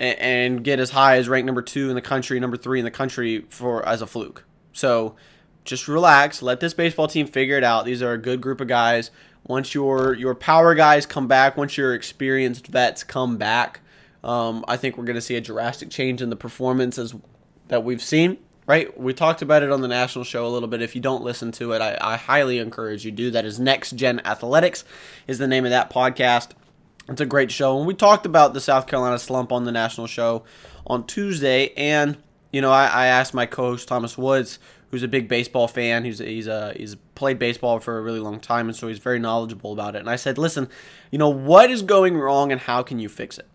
and, 0.00 0.62
get 0.62 0.78
as 0.78 0.90
high 0.90 1.16
as 1.16 1.28
rank 1.28 1.44
number 1.44 1.62
two 1.62 1.88
in 1.88 1.94
the 1.94 2.00
country, 2.00 2.38
number 2.38 2.56
three 2.56 2.78
in 2.78 2.84
the 2.84 2.90
country 2.90 3.46
for 3.48 3.86
as 3.88 4.02
a 4.02 4.06
fluke. 4.06 4.44
So 4.72 5.16
just 5.64 5.88
relax, 5.88 6.42
let 6.42 6.60
this 6.60 6.74
baseball 6.74 7.08
team 7.08 7.26
figure 7.26 7.56
it 7.56 7.64
out. 7.64 7.84
These 7.84 8.02
are 8.02 8.12
a 8.12 8.18
good 8.18 8.40
group 8.40 8.60
of 8.60 8.68
guys. 8.68 9.10
Once 9.46 9.74
your 9.74 10.14
your 10.14 10.34
power 10.34 10.74
guys 10.74 11.06
come 11.06 11.26
back, 11.26 11.56
once 11.56 11.76
your 11.76 11.94
experienced 11.94 12.66
vets 12.66 13.02
come 13.02 13.38
back, 13.38 13.80
um, 14.22 14.64
I 14.68 14.76
think 14.76 14.96
we're 14.96 15.04
going 15.04 15.16
to 15.16 15.22
see 15.22 15.36
a 15.36 15.40
drastic 15.40 15.90
change 15.90 16.20
in 16.20 16.30
the 16.30 16.36
performances 16.36 17.14
that 17.68 17.82
we've 17.82 18.02
seen. 18.02 18.38
Right, 18.68 19.00
we 19.00 19.14
talked 19.14 19.40
about 19.40 19.62
it 19.62 19.72
on 19.72 19.80
the 19.80 19.88
national 19.88 20.26
show 20.26 20.46
a 20.46 20.50
little 20.50 20.68
bit. 20.68 20.82
If 20.82 20.94
you 20.94 21.00
don't 21.00 21.22
listen 21.24 21.52
to 21.52 21.72
it, 21.72 21.80
I, 21.80 21.96
I 22.02 22.16
highly 22.18 22.58
encourage 22.58 23.02
you 23.02 23.10
do. 23.10 23.30
That 23.30 23.46
is 23.46 23.58
Next 23.58 23.92
Gen 23.92 24.20
Athletics, 24.26 24.84
is 25.26 25.38
the 25.38 25.48
name 25.48 25.64
of 25.64 25.70
that 25.70 25.88
podcast. 25.88 26.50
It's 27.08 27.22
a 27.22 27.24
great 27.24 27.50
show, 27.50 27.78
and 27.78 27.86
we 27.86 27.94
talked 27.94 28.26
about 28.26 28.52
the 28.52 28.60
South 28.60 28.86
Carolina 28.86 29.18
slump 29.18 29.52
on 29.52 29.64
the 29.64 29.72
national 29.72 30.06
show 30.06 30.44
on 30.86 31.06
Tuesday. 31.06 31.72
And 31.78 32.18
you 32.52 32.60
know, 32.60 32.70
I, 32.70 32.88
I 32.88 33.06
asked 33.06 33.32
my 33.32 33.46
co-host 33.46 33.88
Thomas 33.88 34.18
Woods, 34.18 34.58
who's 34.90 35.02
a 35.02 35.08
big 35.08 35.28
baseball 35.28 35.66
fan. 35.66 36.04
He's 36.04 36.18
he's 36.18 36.46
a 36.46 36.74
he's 36.76 36.94
played 37.14 37.38
baseball 37.38 37.80
for 37.80 37.96
a 37.96 38.02
really 38.02 38.20
long 38.20 38.38
time, 38.38 38.68
and 38.68 38.76
so 38.76 38.86
he's 38.86 38.98
very 38.98 39.18
knowledgeable 39.18 39.72
about 39.72 39.96
it. 39.96 40.00
And 40.00 40.10
I 40.10 40.16
said, 40.16 40.36
listen, 40.36 40.68
you 41.10 41.18
know, 41.18 41.30
what 41.30 41.70
is 41.70 41.80
going 41.80 42.18
wrong, 42.18 42.52
and 42.52 42.60
how 42.60 42.82
can 42.82 42.98
you 42.98 43.08
fix 43.08 43.38
it? 43.38 43.48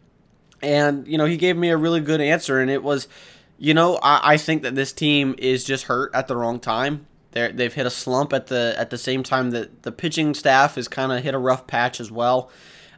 And 0.63 1.07
you 1.07 1.19
know, 1.19 1.25
he 1.25 1.37
gave 1.37 1.55
me 1.55 1.69
a 1.69 1.77
really 1.77 2.01
good 2.01 2.19
answer, 2.19 2.59
and 2.59 2.71
it 2.71 2.81
was 2.81 3.07
you 3.57 3.73
know, 3.73 3.99
I, 4.01 4.33
I 4.33 4.37
think 4.37 4.63
that 4.63 4.75
this 4.75 4.93
team 4.93 5.35
is 5.37 5.63
just 5.63 5.85
hurt 5.85 6.13
at 6.13 6.27
the 6.27 6.35
wrong 6.35 6.59
time. 6.59 7.07
They're, 7.31 7.51
they've 7.51 7.73
hit 7.73 7.85
a 7.85 7.89
slump 7.89 8.31
at 8.31 8.47
the 8.47 8.75
at 8.77 8.89
the 8.89 8.97
same 8.97 9.23
time 9.23 9.51
that 9.51 9.83
the 9.83 9.91
pitching 9.91 10.33
staff 10.33 10.75
has 10.75 10.87
kind 10.87 11.11
of 11.11 11.23
hit 11.23 11.33
a 11.33 11.39
rough 11.39 11.65
patch 11.65 11.99
as 11.99 12.11
well. 12.11 12.51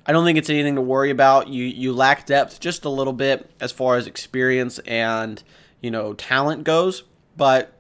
I 0.05 0.11
don't 0.11 0.25
think 0.25 0.37
it's 0.37 0.49
anything 0.49 0.75
to 0.75 0.81
worry 0.81 1.09
about. 1.09 1.47
You 1.47 1.63
you 1.63 1.93
lack 1.93 2.25
depth 2.25 2.59
just 2.59 2.85
a 2.85 2.89
little 2.89 3.13
bit 3.13 3.49
as 3.59 3.71
far 3.71 3.95
as 3.95 4.07
experience 4.07 4.79
and 4.79 5.41
you 5.81 5.89
know 5.89 6.13
talent 6.13 6.63
goes, 6.65 7.03
but 7.37 7.73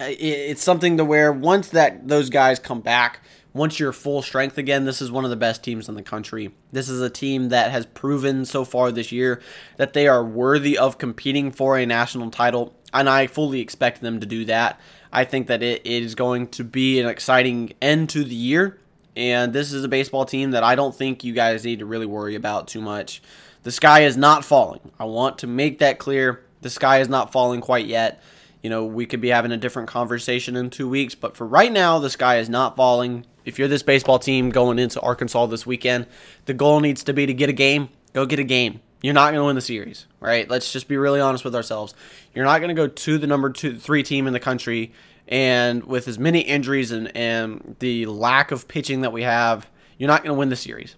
uh, 0.00 0.06
it's 0.08 0.62
something 0.62 0.96
to 0.96 1.04
where 1.04 1.32
once 1.32 1.68
that 1.70 2.06
those 2.08 2.30
guys 2.30 2.58
come 2.58 2.80
back, 2.80 3.20
once 3.54 3.78
you're 3.78 3.92
full 3.92 4.22
strength 4.22 4.56
again, 4.56 4.84
this 4.84 5.02
is 5.02 5.10
one 5.10 5.24
of 5.24 5.30
the 5.30 5.36
best 5.36 5.62
teams 5.62 5.88
in 5.88 5.94
the 5.94 6.02
country. 6.02 6.52
This 6.70 6.88
is 6.88 7.00
a 7.00 7.10
team 7.10 7.50
that 7.50 7.70
has 7.70 7.84
proven 7.86 8.44
so 8.44 8.64
far 8.64 8.90
this 8.90 9.12
year 9.12 9.42
that 9.76 9.92
they 9.92 10.08
are 10.08 10.24
worthy 10.24 10.78
of 10.78 10.98
competing 10.98 11.50
for 11.52 11.76
a 11.76 11.84
national 11.84 12.30
title, 12.30 12.74
and 12.94 13.08
I 13.08 13.26
fully 13.26 13.60
expect 13.60 14.00
them 14.00 14.20
to 14.20 14.26
do 14.26 14.44
that. 14.46 14.80
I 15.12 15.24
think 15.24 15.48
that 15.48 15.62
it 15.62 15.86
is 15.86 16.14
going 16.14 16.48
to 16.48 16.64
be 16.64 16.98
an 16.98 17.06
exciting 17.06 17.72
end 17.82 18.08
to 18.10 18.24
the 18.24 18.34
year, 18.34 18.78
and 19.14 19.52
this 19.52 19.72
is 19.72 19.84
a 19.84 19.88
baseball 19.88 20.24
team 20.24 20.52
that 20.52 20.64
I 20.64 20.74
don't 20.74 20.94
think 20.94 21.22
you 21.22 21.34
guys 21.34 21.64
need 21.64 21.80
to 21.80 21.86
really 21.86 22.06
worry 22.06 22.34
about 22.34 22.68
too 22.68 22.80
much. 22.80 23.22
The 23.64 23.72
sky 23.72 24.04
is 24.04 24.16
not 24.16 24.44
falling. 24.44 24.92
I 24.98 25.04
want 25.04 25.38
to 25.38 25.46
make 25.46 25.78
that 25.80 25.98
clear. 25.98 26.42
The 26.62 26.70
sky 26.70 27.00
is 27.00 27.08
not 27.08 27.32
falling 27.32 27.60
quite 27.60 27.86
yet. 27.86 28.22
You 28.62 28.70
know, 28.70 28.84
we 28.84 29.06
could 29.06 29.20
be 29.20 29.28
having 29.28 29.52
a 29.52 29.56
different 29.56 29.88
conversation 29.88 30.56
in 30.56 30.70
two 30.70 30.88
weeks, 30.88 31.14
but 31.14 31.36
for 31.36 31.46
right 31.46 31.70
now, 31.70 31.98
the 31.98 32.08
sky 32.08 32.38
is 32.38 32.48
not 32.48 32.76
falling 32.76 33.26
if 33.44 33.58
you're 33.58 33.68
this 33.68 33.82
baseball 33.82 34.18
team 34.18 34.50
going 34.50 34.78
into 34.78 35.00
Arkansas 35.00 35.46
this 35.46 35.66
weekend, 35.66 36.06
the 36.46 36.54
goal 36.54 36.80
needs 36.80 37.04
to 37.04 37.12
be 37.12 37.26
to 37.26 37.34
get 37.34 37.48
a 37.48 37.52
game. 37.52 37.88
Go 38.12 38.26
get 38.26 38.38
a 38.38 38.44
game. 38.44 38.80
You're 39.02 39.14
not 39.14 39.32
going 39.32 39.40
to 39.40 39.46
win 39.46 39.56
the 39.56 39.62
series, 39.62 40.06
right? 40.20 40.48
Let's 40.48 40.72
just 40.72 40.86
be 40.86 40.96
really 40.96 41.20
honest 41.20 41.44
with 41.44 41.56
ourselves. 41.56 41.94
You're 42.34 42.44
not 42.44 42.58
going 42.60 42.68
to 42.68 42.74
go 42.74 42.86
to 42.86 43.18
the 43.18 43.26
number 43.26 43.50
two, 43.50 43.76
three 43.76 44.04
team 44.04 44.26
in 44.26 44.32
the 44.32 44.40
country, 44.40 44.92
and 45.26 45.82
with 45.84 46.06
as 46.06 46.18
many 46.18 46.40
injuries 46.40 46.92
and, 46.92 47.14
and 47.16 47.76
the 47.80 48.06
lack 48.06 48.52
of 48.52 48.68
pitching 48.68 49.00
that 49.00 49.12
we 49.12 49.22
have, 49.22 49.68
you're 49.98 50.08
not 50.08 50.22
going 50.22 50.34
to 50.34 50.38
win 50.38 50.50
the 50.50 50.56
series. 50.56 50.94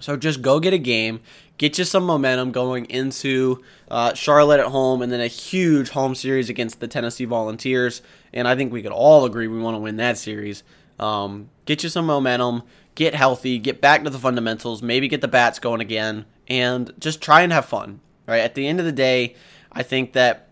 So 0.00 0.16
just 0.16 0.42
go 0.42 0.60
get 0.60 0.72
a 0.72 0.78
game, 0.78 1.20
get 1.58 1.78
you 1.78 1.84
some 1.84 2.04
momentum 2.04 2.52
going 2.52 2.86
into 2.86 3.62
uh, 3.90 4.14
Charlotte 4.14 4.60
at 4.60 4.66
home, 4.66 5.02
and 5.02 5.12
then 5.12 5.20
a 5.20 5.26
huge 5.26 5.90
home 5.90 6.14
series 6.14 6.48
against 6.48 6.80
the 6.80 6.88
Tennessee 6.88 7.24
Volunteers. 7.24 8.02
And 8.32 8.46
I 8.46 8.56
think 8.56 8.72
we 8.72 8.82
could 8.82 8.92
all 8.92 9.24
agree 9.24 9.48
we 9.48 9.58
want 9.58 9.74
to 9.74 9.80
win 9.80 9.96
that 9.96 10.18
series. 10.18 10.62
Um, 10.98 11.50
get 11.64 11.82
you 11.82 11.88
some 11.88 12.06
momentum, 12.06 12.62
get 12.94 13.14
healthy, 13.14 13.58
get 13.58 13.80
back 13.80 14.04
to 14.04 14.10
the 14.10 14.18
fundamentals, 14.18 14.82
maybe 14.82 15.08
get 15.08 15.20
the 15.20 15.28
bats 15.28 15.58
going 15.58 15.80
again, 15.80 16.24
and 16.48 16.92
just 16.98 17.20
try 17.20 17.42
and 17.42 17.52
have 17.52 17.64
fun. 17.64 18.00
Right? 18.26 18.40
At 18.40 18.54
the 18.54 18.66
end 18.66 18.78
of 18.80 18.86
the 18.86 18.92
day, 18.92 19.34
I 19.72 19.82
think 19.82 20.12
that 20.12 20.48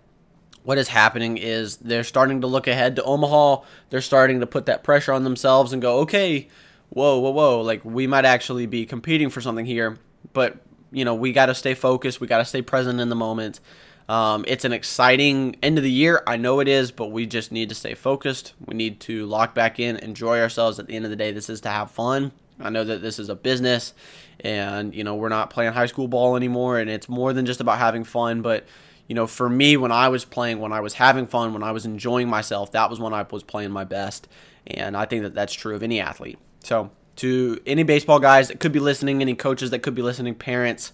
what 0.63 0.79
is 0.79 0.89
happening 0.89 1.37
is 1.37 1.77
they're 1.77 2.05
starting 2.05 2.41
to 2.41 2.47
look 2.47 2.67
ahead 2.67 2.97
to 2.97 3.05
Omaha. 3.05 3.63
They're 3.91 4.01
starting 4.01 4.41
to 4.41 4.47
put 4.47 4.67
that 4.67 4.83
pressure 4.83 5.13
on 5.13 5.25
themselves 5.25 5.73
and 5.73 5.81
go, 5.81 6.01
okay, 6.01 6.49
whoa, 6.91 7.19
whoa, 7.19 7.31
whoa, 7.31 7.61
like 7.61 7.85
we 7.85 8.07
might 8.07 8.25
actually 8.25 8.67
be 8.67 8.87
competing 8.87 9.31
for 9.31 9.41
something 9.41 9.67
here, 9.67 9.99
but 10.33 10.57
you 10.93 11.05
know 11.05 11.15
we 11.15 11.33
got 11.33 11.47
to 11.47 11.55
stay 11.55 11.75
focused. 11.75 12.21
We 12.21 12.27
got 12.27 12.39
to 12.39 12.45
stay 12.45 12.63
present 12.63 13.01
in 13.01 13.09
the 13.09 13.15
moment. 13.15 13.61
Um, 14.09 14.45
it's 14.47 14.65
an 14.65 14.73
exciting 14.73 15.57
end 15.63 15.79
of 15.79 15.85
the 15.85 15.91
year. 15.91 16.23
I 16.27 16.37
know 16.37 16.61
it 16.61 16.69
is, 16.69 16.93
but 16.93 17.11
we 17.11 17.27
just 17.27 17.51
need 17.51 17.69
to 17.71 17.75
stay 17.75 17.95
focused. 17.95 18.55
We 18.65 18.75
need 18.75 19.01
to 19.01 19.27
lock 19.27 19.55
back 19.55 19.81
in, 19.81 19.97
enjoy 19.97 20.41
ourselves. 20.41 20.79
At 20.79 20.87
the 20.87 20.95
end 20.95 21.05
of 21.05 21.11
the 21.11 21.17
day, 21.17 21.33
this 21.33 21.51
is 21.51 21.61
to 21.63 21.71
have 21.71 21.91
fun. 21.91 22.33
I 22.61 22.71
know 22.71 22.85
that 22.85 23.03
this 23.03 23.19
is 23.19 23.29
a 23.29 23.35
business, 23.35 23.93
and 24.41 24.95
you 24.95 25.05
know 25.05 25.17
we're 25.17 25.29
not 25.29 25.51
playing 25.51 25.73
high 25.73 25.87
school 25.87 26.09
ball 26.09 26.37
anymore, 26.37 26.79
and 26.79 26.89
it's 26.89 27.09
more 27.09 27.33
than 27.33 27.47
just 27.47 27.61
about 27.61 27.79
having 27.79 28.05
fun. 28.05 28.43
But 28.43 28.65
you 29.09 29.15
know, 29.15 29.27
for 29.27 29.49
me, 29.49 29.77
when 29.77 29.93
I 29.93 30.09
was 30.09 30.25
playing, 30.25 30.61
when 30.61 30.73
I 30.73 30.81
was 30.81 30.95
having 30.95 31.27
fun, 31.27 31.53
when 31.53 31.63
I 31.63 31.73
was 31.73 31.85
enjoying 31.85 32.29
myself, 32.29 32.73
that 32.73 32.89
was 32.89 33.01
when 33.01 33.13
I 33.13 33.27
was 33.31 33.43
playing 33.43 33.73
my 33.73 33.85
best. 33.85 34.29
And 34.69 34.97
I 34.97 35.05
think 35.05 35.23
that 35.23 35.35
that's 35.35 35.53
true 35.53 35.75
of 35.75 35.83
any 35.83 36.01
athlete. 36.01 36.39
So, 36.65 36.91
to 37.17 37.61
any 37.67 37.83
baseball 37.83 38.19
guys 38.19 38.49
that 38.49 38.59
could 38.59 38.73
be 38.73 38.81
listening, 38.81 39.21
any 39.21 39.35
coaches 39.35 39.71
that 39.71 39.81
could 39.81 39.95
be 39.95 40.03
listening, 40.03 40.35
parents, 40.35 40.93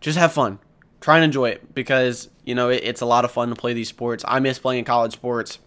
just 0.00 0.18
have 0.18 0.32
fun 0.32 0.58
try 1.02 1.16
and 1.16 1.24
enjoy 1.24 1.50
it 1.50 1.74
because 1.74 2.30
you 2.44 2.54
know 2.54 2.70
it, 2.70 2.80
it's 2.82 3.02
a 3.02 3.06
lot 3.06 3.26
of 3.26 3.30
fun 3.30 3.50
to 3.50 3.54
play 3.54 3.74
these 3.74 3.90
sports. 3.90 4.24
I 4.26 4.40
miss 4.40 4.58
playing 4.58 4.84
college 4.84 5.12
sports. 5.12 5.58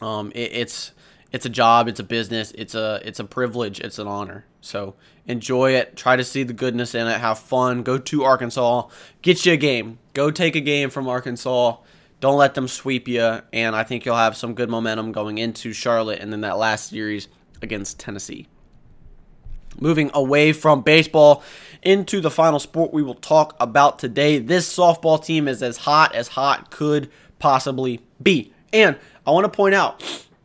Um, 0.00 0.30
it, 0.32 0.52
it's 0.52 0.92
it's 1.32 1.44
a 1.44 1.48
job, 1.48 1.88
it's 1.88 1.98
a 1.98 2.04
business, 2.04 2.52
it's 2.52 2.76
a 2.76 3.00
it's 3.04 3.18
a 3.18 3.24
privilege, 3.24 3.80
it's 3.80 3.98
an 3.98 4.06
honor. 4.06 4.44
So 4.60 4.94
enjoy 5.26 5.72
it. 5.72 5.96
Try 5.96 6.16
to 6.16 6.24
see 6.24 6.42
the 6.42 6.52
goodness 6.52 6.94
in 6.94 7.06
it. 7.06 7.20
Have 7.20 7.38
fun. 7.38 7.82
Go 7.82 7.98
to 7.98 8.24
Arkansas. 8.24 8.88
Get 9.22 9.44
you 9.46 9.54
a 9.54 9.56
game. 9.56 9.98
Go 10.12 10.30
take 10.30 10.56
a 10.56 10.60
game 10.60 10.90
from 10.90 11.08
Arkansas. 11.08 11.76
Don't 12.20 12.36
let 12.36 12.54
them 12.54 12.66
sweep 12.66 13.06
you. 13.06 13.40
And 13.52 13.76
I 13.76 13.84
think 13.84 14.04
you'll 14.04 14.16
have 14.16 14.36
some 14.36 14.54
good 14.54 14.70
momentum 14.70 15.12
going 15.12 15.38
into 15.38 15.72
Charlotte 15.72 16.20
and 16.20 16.32
then 16.32 16.40
that 16.40 16.58
last 16.58 16.90
series 16.90 17.28
against 17.62 18.00
Tennessee. 18.00 18.48
Moving 19.80 20.10
away 20.14 20.52
from 20.52 20.82
baseball 20.82 21.42
into 21.82 22.20
the 22.20 22.30
final 22.30 22.58
sport 22.58 22.92
we 22.92 23.02
will 23.02 23.14
talk 23.14 23.54
about 23.60 23.98
today. 23.98 24.38
This 24.38 24.74
softball 24.74 25.22
team 25.22 25.46
is 25.46 25.62
as 25.62 25.78
hot 25.78 26.14
as 26.14 26.28
hot 26.28 26.70
could 26.70 27.10
possibly 27.38 28.00
be. 28.22 28.52
And 28.72 28.96
I 29.26 29.30
want 29.30 29.44
to 29.44 29.54
point 29.54 29.74
out 29.74 30.02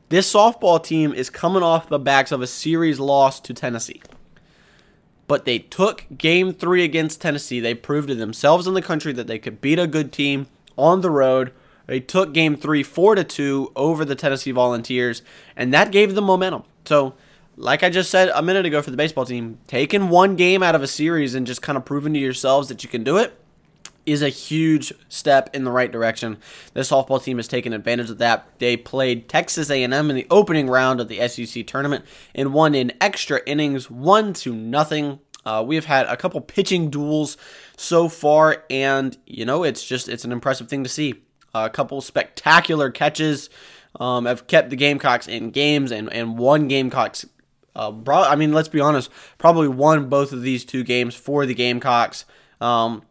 this 0.10 0.32
softball 0.32 0.84
team 0.84 1.14
is 1.14 1.30
coming 1.30 1.64
off 1.64 1.90
the 1.90 2.00
backs 2.00 2.32
of 2.32 2.42
a 2.42 2.48
series 2.48 3.00
loss 3.00 3.40
to 3.42 3.54
Tennessee. 3.54 4.02
But 5.28 5.46
they 5.46 5.60
took 5.60 6.06
game 6.18 6.54
three 6.54 6.84
against 6.84 7.22
Tennessee. 7.22 7.62
They 7.62 7.74
proved 7.74 8.10
to 8.10 8.16
themselves 8.16 8.68
in 8.68 8.74
the 8.74 8.82
country 8.82 9.14
that 9.14 9.28
they 9.28 9.40
could 9.40 9.62
beat 9.62 9.80
a 9.80 9.88
good 9.88 10.12
team 10.12 10.48
on 10.78 11.00
the 11.00 11.10
road. 11.10 11.54
They 11.88 12.02
took 12.02 12.34
game 12.34 12.58
three 12.58 12.84
four 12.84 13.16
to 13.16 13.24
two 13.24 13.72
over 13.76 14.04
the 14.04 14.16
Tennessee 14.16 14.52
Volunteers, 14.52 15.22
and 15.56 15.74
that 15.74 15.92
gave 15.92 16.16
them 16.16 16.26
momentum. 16.26 16.64
So 16.86 17.14
like 17.62 17.84
I 17.84 17.90
just 17.90 18.10
said 18.10 18.32
a 18.34 18.42
minute 18.42 18.66
ago 18.66 18.82
for 18.82 18.90
the 18.90 18.98
baseball 18.98 19.26
team, 19.26 19.60
taking 19.68 20.10
one 20.10 20.36
game 20.36 20.64
out 20.64 20.74
of 20.74 20.82
a 20.82 20.88
series 20.88 21.36
and 21.36 21.46
just 21.46 21.62
kind 21.62 21.78
of 21.78 21.86
proving 21.86 22.14
to 22.14 22.20
yourselves 22.20 22.68
that 22.70 22.84
you 22.84 22.90
can 22.90 23.04
do 23.04 23.18
it 23.18 23.38
is 24.04 24.24
a 24.24 24.30
huge 24.30 24.92
step 25.10 25.48
in 25.54 25.64
the 25.64 25.70
right 25.72 25.92
direction. 25.92 26.38
This 26.74 26.90
softball 26.90 27.24
team 27.24 27.38
has 27.38 27.48
taken 27.48 27.72
advantage 27.72 28.10
of 28.10 28.18
that. 28.18 28.48
They 28.58 28.76
played 28.76 29.30
Texas 29.30 29.70
A&M 29.70 29.94
in 29.94 30.16
the 30.16 30.26
opening 30.32 30.68
round 30.68 31.00
of 31.00 31.08
the 31.08 31.28
SEC 31.28 31.68
tournament 31.68 32.04
and 32.34 32.52
won 32.52 32.74
in 32.74 32.94
extra 33.00 33.42
innings, 33.46 33.92
one 33.92 34.34
to 34.34 34.56
nothing. 34.56 35.20
Uh, 35.46 35.64
we 35.66 35.76
have 35.76 35.86
had 35.86 36.08
a 36.08 36.18
couple 36.18 36.42
pitching 36.42 36.90
duels 36.90 37.38
so 37.78 38.10
far, 38.10 38.64
and 38.72 39.18
you 39.28 39.46
know 39.46 39.64
it's 39.64 39.84
just 39.84 40.10
it's 40.10 40.26
an 40.26 40.32
impressive 40.32 40.68
thing 40.68 40.84
to 40.84 40.90
see. 40.90 41.24
a 41.54 41.70
couple 41.70 42.02
spectacular 42.02 42.90
catches 42.90 43.50
um, 44.00 44.26
have 44.26 44.48
kept 44.48 44.70
the 44.70 44.76
Gamecocks 44.76 45.28
in 45.28 45.52
games, 45.52 45.92
and 45.92 46.12
and 46.12 46.38
one 46.38 46.68
Gamecocks 46.68 47.26
uh, 47.76 47.92
bro- 47.92 48.24
I 48.24 48.36
mean, 48.36 48.54
let's 48.54 48.70
be 48.70 48.80
honest, 48.80 49.10
probably 49.38 49.68
won 49.68 50.10
both 50.10 50.34
of 50.34 50.42
these 50.42 50.66
two 50.66 50.84
games 50.84 51.16
for 51.16 51.46
the 51.46 51.54
Gamecocks. 51.54 52.26
Um, 52.60 53.04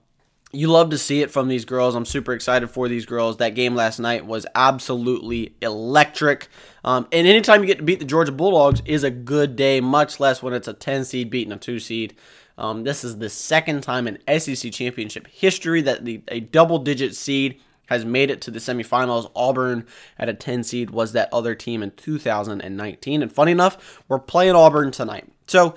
you 0.52 0.68
love 0.68 0.90
to 0.90 0.98
see 0.98 1.22
it 1.22 1.30
from 1.30 1.48
these 1.48 1.64
girls. 1.64 1.94
I'm 1.94 2.04
super 2.04 2.32
excited 2.32 2.68
for 2.70 2.88
these 2.88 3.06
girls. 3.06 3.36
That 3.36 3.54
game 3.54 3.76
last 3.76 4.00
night 4.00 4.26
was 4.26 4.46
absolutely 4.54 5.54
electric. 5.62 6.48
Um, 6.84 7.06
and 7.12 7.26
anytime 7.26 7.60
you 7.60 7.68
get 7.68 7.78
to 7.78 7.84
beat 7.84 8.00
the 8.00 8.04
Georgia 8.04 8.32
Bulldogs 8.32 8.82
is 8.84 9.04
a 9.04 9.10
good 9.10 9.54
day, 9.54 9.80
much 9.80 10.18
less 10.18 10.42
when 10.42 10.52
it's 10.52 10.66
a 10.66 10.72
10 10.72 11.04
seed 11.04 11.30
beating 11.30 11.52
a 11.52 11.56
2 11.56 11.78
seed. 11.78 12.16
Um, 12.58 12.84
this 12.84 13.04
is 13.04 13.18
the 13.18 13.30
second 13.30 13.82
time 13.82 14.08
in 14.08 14.40
SEC 14.40 14.72
championship 14.72 15.28
history 15.28 15.82
that 15.82 16.04
the, 16.04 16.22
a 16.28 16.40
double 16.40 16.78
digit 16.78 17.14
seed 17.14 17.60
has 17.90 18.04
made 18.04 18.30
it 18.30 18.40
to 18.42 18.50
the 18.50 18.60
semifinals. 18.60 19.30
Auburn 19.36 19.86
at 20.18 20.28
a 20.28 20.34
10 20.34 20.62
seed 20.62 20.90
was 20.90 21.12
that 21.12 21.28
other 21.32 21.54
team 21.54 21.82
in 21.82 21.90
2019. 21.90 23.22
And 23.22 23.32
funny 23.32 23.52
enough, 23.52 24.02
we're 24.08 24.18
playing 24.18 24.54
Auburn 24.54 24.90
tonight. 24.90 25.30
So, 25.46 25.74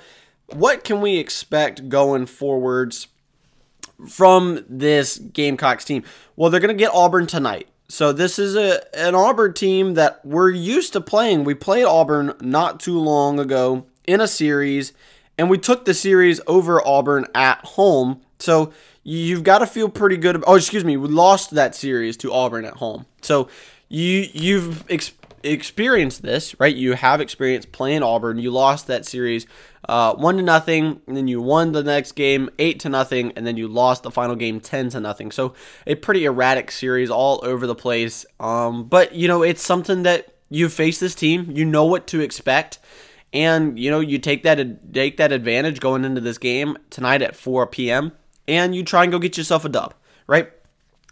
what 0.48 0.84
can 0.84 1.02
we 1.02 1.18
expect 1.18 1.90
going 1.90 2.28
forwards 2.28 3.08
from 4.08 4.64
this 4.70 5.18
Gamecocks 5.18 5.84
team? 5.84 6.04
Well, 6.36 6.50
they're 6.50 6.60
going 6.60 6.76
to 6.76 6.82
get 6.82 6.94
Auburn 6.94 7.28
tonight. 7.28 7.68
So 7.90 8.12
this 8.12 8.40
is 8.40 8.56
a 8.56 8.82
an 8.98 9.14
Auburn 9.14 9.54
team 9.54 9.96
that 9.96 10.26
we're 10.26 10.50
used 10.50 10.94
to 10.94 11.02
playing. 11.02 11.44
We 11.44 11.54
played 11.54 11.86
Auburn 11.86 12.34
not 12.42 12.80
too 12.80 12.98
long 13.00 13.40
ago 13.40 13.86
in 14.06 14.22
a 14.22 14.28
series, 14.28 14.94
and 15.38 15.50
we 15.50 15.58
took 15.58 15.86
the 15.86 15.94
series 15.94 16.42
over 16.48 16.86
Auburn 16.86 17.28
at 17.36 17.64
home. 17.64 18.22
So 18.40 18.74
you've 19.04 19.44
got 19.44 19.60
to 19.60 19.68
feel 19.68 19.90
pretty 19.90 20.18
good. 20.18 20.44
Oh, 20.48 20.56
excuse 20.56 20.84
me, 20.84 20.98
we 20.98 21.08
lost 21.08 21.52
that 21.52 21.76
series 21.76 22.18
to 22.18 22.32
Auburn 22.32 22.66
at 22.66 22.76
home. 22.76 23.06
So 23.22 23.50
you 23.90 24.28
you've 24.34 24.90
ex- 24.90 25.14
experienced 25.44 26.22
this, 26.22 26.60
right? 26.60 26.76
You 26.76 26.94
have 26.94 27.22
experience 27.22 27.66
playing 27.66 28.04
Auburn. 28.04 28.40
You 28.40 28.52
lost 28.52 28.88
that 28.88 29.06
series 29.06 29.46
uh, 29.88 30.16
one 30.16 30.38
to 30.38 30.44
nothing, 30.44 31.02
and 31.08 31.18
then 31.18 31.28
you 31.28 31.42
won 31.42 31.74
the 31.74 31.84
next 31.84 32.14
game 32.14 32.50
eight 32.58 32.80
to 32.82 32.90
nothing, 32.90 33.34
and 33.36 33.46
then 33.46 33.58
you 33.58 33.68
lost 33.68 34.04
the 34.04 34.12
final 34.12 34.36
game 34.36 34.60
ten 34.60 34.90
to 34.90 35.00
nothing. 35.00 35.32
So 35.32 35.54
a 35.86 35.96
pretty 35.96 36.26
erratic 36.26 36.72
series 36.72 37.10
all 37.10 37.42
over 37.44 37.68
the 37.68 37.76
place. 37.76 38.26
Um, 38.40 38.86
but 38.86 39.14
you 39.14 39.28
know 39.28 39.44
it's 39.44 39.62
something 39.62 40.04
that 40.04 40.34
you 40.50 40.70
face 40.70 41.00
this 41.00 41.16
team. 41.16 41.52
You 41.52 41.66
know 41.66 41.86
what 41.86 42.08
to 42.08 42.22
expect. 42.22 42.80
And 43.34 43.80
you 43.80 43.90
know 43.92 44.00
you 44.00 44.20
take 44.20 44.44
that 44.44 44.94
take 44.94 45.18
that 45.18 45.32
advantage 45.32 45.80
going 45.80 46.06
into 46.06 46.22
this 46.22 46.38
game 46.38 46.78
tonight 46.90 47.22
at 47.22 47.36
4 47.36 47.68
p.m. 47.68 48.14
and 48.48 48.76
you 48.76 48.84
try 48.84 49.04
and 49.04 49.12
go 49.12 49.20
get 49.20 49.38
yourself 49.38 49.66
a 49.66 49.70
dub, 49.70 49.94
right? 50.28 50.52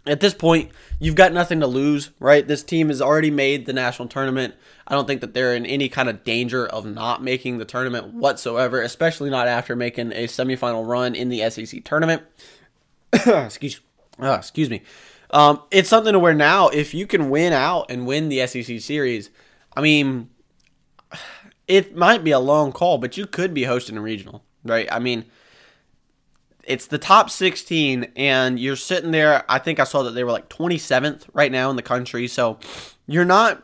at 0.05 0.19
this 0.19 0.33
point, 0.33 0.71
you've 0.99 1.15
got 1.15 1.31
nothing 1.31 1.59
to 1.59 1.67
lose, 1.67 2.09
right? 2.19 2.47
This 2.47 2.63
team 2.63 2.89
has 2.89 3.01
already 3.01 3.29
made 3.29 3.65
the 3.65 3.73
national 3.73 4.07
tournament. 4.07 4.55
I 4.87 4.95
don't 4.95 5.05
think 5.05 5.21
that 5.21 5.33
they're 5.33 5.55
in 5.55 5.65
any 5.65 5.89
kind 5.89 6.09
of 6.09 6.23
danger 6.23 6.65
of 6.65 6.85
not 6.85 7.23
making 7.23 7.59
the 7.59 7.65
tournament 7.65 8.13
whatsoever, 8.13 8.81
especially 8.81 9.29
not 9.29 9.47
after 9.47 9.75
making 9.75 10.11
a 10.11 10.25
semifinal 10.25 10.87
run 10.87 11.13
in 11.13 11.29
the 11.29 11.47
SEC 11.49 11.83
tournament. 11.83 12.23
excuse, 13.13 13.79
uh, 14.19 14.37
excuse 14.39 14.71
me. 14.71 14.81
Um, 15.29 15.61
it's 15.69 15.87
something 15.87 16.13
to 16.13 16.19
where 16.19 16.33
now, 16.33 16.69
if 16.69 16.95
you 16.95 17.05
can 17.05 17.29
win 17.29 17.53
out 17.53 17.91
and 17.91 18.07
win 18.07 18.29
the 18.29 18.45
SEC 18.47 18.81
series, 18.81 19.29
I 19.77 19.81
mean, 19.81 20.29
it 21.67 21.95
might 21.95 22.23
be 22.23 22.31
a 22.31 22.39
long 22.39 22.71
call, 22.71 22.97
but 22.97 23.17
you 23.17 23.27
could 23.27 23.53
be 23.53 23.65
hosting 23.65 23.97
a 23.97 24.01
regional, 24.01 24.43
right? 24.63 24.91
I 24.91 24.97
mean, 24.97 25.25
it's 26.71 26.87
the 26.87 26.97
top 26.97 27.29
16 27.29 28.13
and 28.15 28.57
you're 28.57 28.77
sitting 28.77 29.11
there 29.11 29.43
i 29.49 29.59
think 29.59 29.77
i 29.77 29.83
saw 29.83 30.03
that 30.03 30.11
they 30.11 30.23
were 30.23 30.31
like 30.31 30.47
27th 30.47 31.25
right 31.33 31.51
now 31.51 31.69
in 31.69 31.75
the 31.75 31.81
country 31.81 32.29
so 32.29 32.57
you're 33.07 33.25
not 33.25 33.61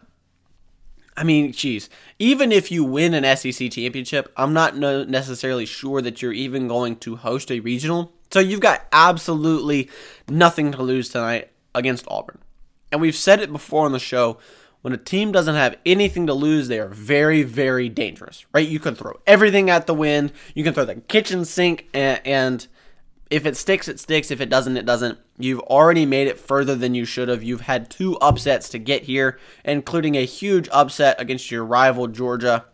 i 1.15 1.23
mean 1.23 1.53
geez 1.53 1.89
even 2.19 2.51
if 2.51 2.69
you 2.69 2.83
win 2.83 3.13
an 3.13 3.23
sec 3.37 3.71
championship 3.71 4.29
i'm 4.35 4.51
not 4.51 4.75
no 4.75 5.05
necessarily 5.05 5.65
sure 5.65 6.01
that 6.01 6.21
you're 6.21 6.33
even 6.33 6.67
going 6.67 6.97
to 6.97 7.15
host 7.15 7.49
a 7.49 7.61
regional 7.61 8.11
so 8.29 8.41
you've 8.41 8.59
got 8.59 8.85
absolutely 8.91 9.89
nothing 10.27 10.73
to 10.73 10.83
lose 10.83 11.07
tonight 11.07 11.49
against 11.73 12.05
auburn 12.09 12.39
and 12.91 12.99
we've 12.99 13.15
said 13.15 13.39
it 13.39 13.51
before 13.53 13.85
on 13.85 13.93
the 13.93 13.99
show 13.99 14.37
when 14.81 14.93
a 14.93 14.97
team 14.97 15.31
doesn't 15.31 15.55
have 15.55 15.75
anything 15.85 16.27
to 16.27 16.33
lose, 16.33 16.67
they 16.67 16.79
are 16.79 16.87
very, 16.87 17.41
very 17.41 17.89
dangerous, 17.89 18.45
right? 18.53 18.65
You 18.65 18.79
can 18.79 18.95
throw 18.95 19.19
everything 19.25 19.69
at 19.71 19.87
the 19.87 19.93
wind. 19.93 20.31
You 20.53 20.63
can 20.63 20.73
throw 20.73 20.85
the 20.85 20.95
kitchen 20.95 21.45
sink 21.45 21.89
and, 21.93 22.21
and 22.23 22.67
if 23.29 23.45
it 23.45 23.57
sticks, 23.57 23.87
it 23.87 23.99
sticks. 23.99 24.31
If 24.31 24.41
it 24.41 24.49
doesn't, 24.49 24.77
it 24.77 24.85
doesn't. 24.85 25.17
You've 25.37 25.59
already 25.61 26.05
made 26.05 26.27
it 26.27 26.39
further 26.39 26.75
than 26.75 26.95
you 26.95 27.05
should 27.05 27.29
have. 27.29 27.43
You've 27.43 27.61
had 27.61 27.89
two 27.89 28.17
upsets 28.17 28.69
to 28.69 28.79
get 28.79 29.03
here, 29.03 29.39
including 29.65 30.15
a 30.15 30.25
huge 30.25 30.69
upset 30.71 31.19
against 31.19 31.51
your 31.51 31.65
rival, 31.65 32.07
Georgia. 32.07 32.65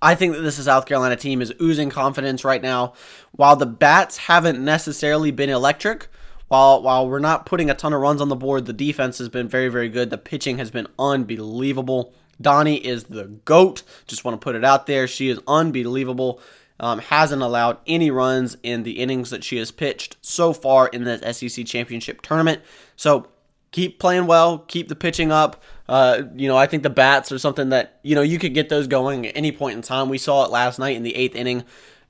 I 0.00 0.14
think 0.14 0.34
that 0.34 0.42
this 0.42 0.62
South 0.62 0.86
Carolina 0.86 1.16
team 1.16 1.42
is 1.42 1.52
oozing 1.60 1.90
confidence 1.90 2.44
right 2.44 2.62
now. 2.62 2.94
While 3.32 3.56
the 3.56 3.66
bats 3.66 4.16
haven't 4.16 4.64
necessarily 4.64 5.30
been 5.30 5.50
electric, 5.50 6.08
while 6.48 6.82
while 6.82 7.08
we're 7.08 7.18
not 7.18 7.46
putting 7.46 7.70
a 7.70 7.74
ton 7.74 7.92
of 7.92 8.00
runs 8.00 8.20
on 8.20 8.28
the 8.28 8.36
board, 8.36 8.66
the 8.66 8.72
defense 8.72 9.18
has 9.18 9.28
been 9.28 9.48
very, 9.48 9.68
very 9.68 9.88
good. 9.88 10.10
The 10.10 10.18
pitching 10.18 10.58
has 10.58 10.70
been 10.70 10.86
unbelievable. 10.98 12.14
Donnie 12.40 12.76
is 12.76 13.04
the 13.04 13.24
GOAT. 13.24 13.82
Just 14.06 14.24
want 14.24 14.40
to 14.40 14.44
put 14.44 14.54
it 14.54 14.64
out 14.64 14.86
there. 14.86 15.08
She 15.08 15.28
is 15.28 15.40
unbelievable 15.46 16.40
um, 16.80 17.00
hasn't 17.00 17.42
allowed 17.42 17.78
any 17.86 18.10
runs 18.10 18.56
in 18.62 18.82
the 18.82 18.98
innings 18.98 19.30
that 19.30 19.44
she 19.44 19.56
has 19.58 19.70
pitched 19.70 20.16
so 20.20 20.52
far 20.52 20.88
in 20.88 21.04
the 21.04 21.32
SEC 21.32 21.66
championship 21.66 22.22
tournament. 22.22 22.62
So 22.96 23.28
keep 23.70 23.98
playing 23.98 24.26
well, 24.26 24.58
keep 24.58 24.88
the 24.88 24.96
pitching 24.96 25.32
up. 25.32 25.62
Uh, 25.88 26.22
you 26.34 26.48
know, 26.48 26.56
I 26.56 26.66
think 26.66 26.82
the 26.82 26.90
bats 26.90 27.32
are 27.32 27.38
something 27.38 27.70
that 27.70 27.98
you 28.02 28.14
know 28.14 28.22
you 28.22 28.38
could 28.38 28.54
get 28.54 28.68
those 28.68 28.86
going 28.86 29.26
at 29.26 29.36
any 29.36 29.52
point 29.52 29.76
in 29.76 29.82
time. 29.82 30.08
We 30.08 30.18
saw 30.18 30.44
it 30.44 30.50
last 30.50 30.78
night 30.78 30.96
in 30.96 31.02
the 31.02 31.16
eighth 31.16 31.34
inning. 31.34 31.64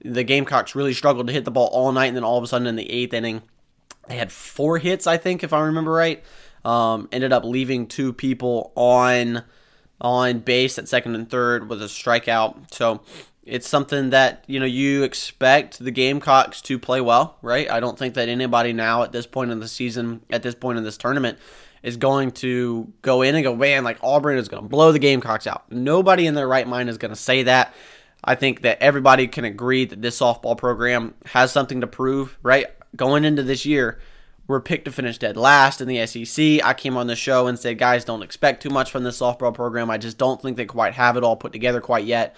The 0.04 0.24
Gamecocks 0.24 0.74
really 0.74 0.94
struggled 0.94 1.26
to 1.26 1.33
hit 1.33 1.44
the 1.44 1.50
ball 1.50 1.68
all 1.68 1.90
night, 1.92 2.07
and 2.07 2.16
then 2.16 2.24
all 2.24 2.38
of 2.38 2.44
a 2.44 2.46
sudden 2.46 2.66
in 2.66 2.76
the 2.76 2.90
eighth 2.90 3.14
inning, 3.14 3.42
they 4.07 4.16
had 4.16 4.31
four 4.31 4.78
hits, 4.78 5.07
I 5.07 5.16
think, 5.16 5.42
if 5.42 5.52
I 5.52 5.61
remember 5.61 5.90
right. 5.90 6.22
Um, 6.64 7.09
ended 7.12 7.33
up 7.33 7.44
leaving 7.44 7.87
two 7.87 8.12
people 8.12 8.72
on 8.74 9.44
on 10.00 10.40
base 10.40 10.78
at 10.78 10.88
second 10.88 11.14
and 11.14 11.28
third 11.28 11.68
with 11.68 11.83
a 11.83 11.87
strikeout. 11.87 12.72
So 12.72 13.00
it's 13.48 13.68
something 13.68 14.11
that 14.11 14.44
you 14.46 14.61
know 14.61 14.66
you 14.66 15.02
expect 15.02 15.78
the 15.78 15.90
Gamecocks 15.90 16.61
to 16.62 16.78
play 16.78 17.00
well, 17.00 17.38
right? 17.42 17.70
I 17.70 17.80
don't 17.80 17.98
think 17.98 18.14
that 18.14 18.28
anybody 18.28 18.72
now 18.72 19.02
at 19.02 19.12
this 19.12 19.26
point 19.26 19.50
in 19.50 19.61
the 19.61 19.68
season, 19.68 20.20
at 20.30 20.42
this 20.42 20.54
point 20.54 20.78
in 20.78 20.84
this 20.84 20.98
tournament, 20.98 21.38
is 21.82 21.96
going 21.96 22.32
to 22.32 22.92
go 23.02 23.22
in 23.22 23.34
and 23.34 23.44
go, 23.44 23.56
man, 23.56 23.84
like 23.84 23.98
Auburn 24.02 24.37
is 24.37 24.48
going 24.48 24.62
to 24.62 24.68
blow 24.68 24.92
the 24.92 24.98
Gamecocks 24.98 25.46
out. 25.46 25.70
Nobody 25.72 26.26
in 26.26 26.34
their 26.34 26.48
right 26.48 26.68
mind 26.68 26.88
is 26.88 26.98
going 26.98 27.11
to 27.11 27.16
say 27.16 27.44
that. 27.44 27.74
I 28.22 28.34
think 28.34 28.62
that 28.62 28.82
everybody 28.82 29.28
can 29.28 29.44
agree 29.44 29.84
that 29.84 30.02
this 30.02 30.18
softball 30.18 30.58
program 30.58 31.14
has 31.26 31.52
something 31.52 31.80
to 31.80 31.87
prove, 31.87 32.37
right? 32.42 32.66
Going 32.96 33.24
into 33.24 33.42
this 33.42 33.64
year, 33.64 34.00
we're 34.48 34.61
picked 34.61 34.87
to 34.87 34.92
finish 34.92 35.18
dead 35.18 35.37
last 35.37 35.80
in 35.80 35.88
the 35.88 36.04
SEC. 36.06 36.64
I 36.64 36.74
came 36.74 36.96
on 36.96 37.06
the 37.06 37.14
show 37.14 37.46
and 37.46 37.58
said, 37.58 37.78
guys, 37.78 38.04
don't 38.04 38.22
expect 38.22 38.62
too 38.62 38.70
much 38.70 38.90
from 38.90 39.04
this 39.04 39.20
softball 39.20 39.54
program. 39.54 39.88
I 39.90 39.98
just 39.98 40.18
don't 40.18 40.40
think 40.42 40.56
they 40.56 40.66
quite 40.66 40.94
have 40.94 41.16
it 41.16 41.22
all 41.22 41.37
put 41.37 41.52
together 41.52 41.80
quite 41.80 42.04
yet. 42.04 42.34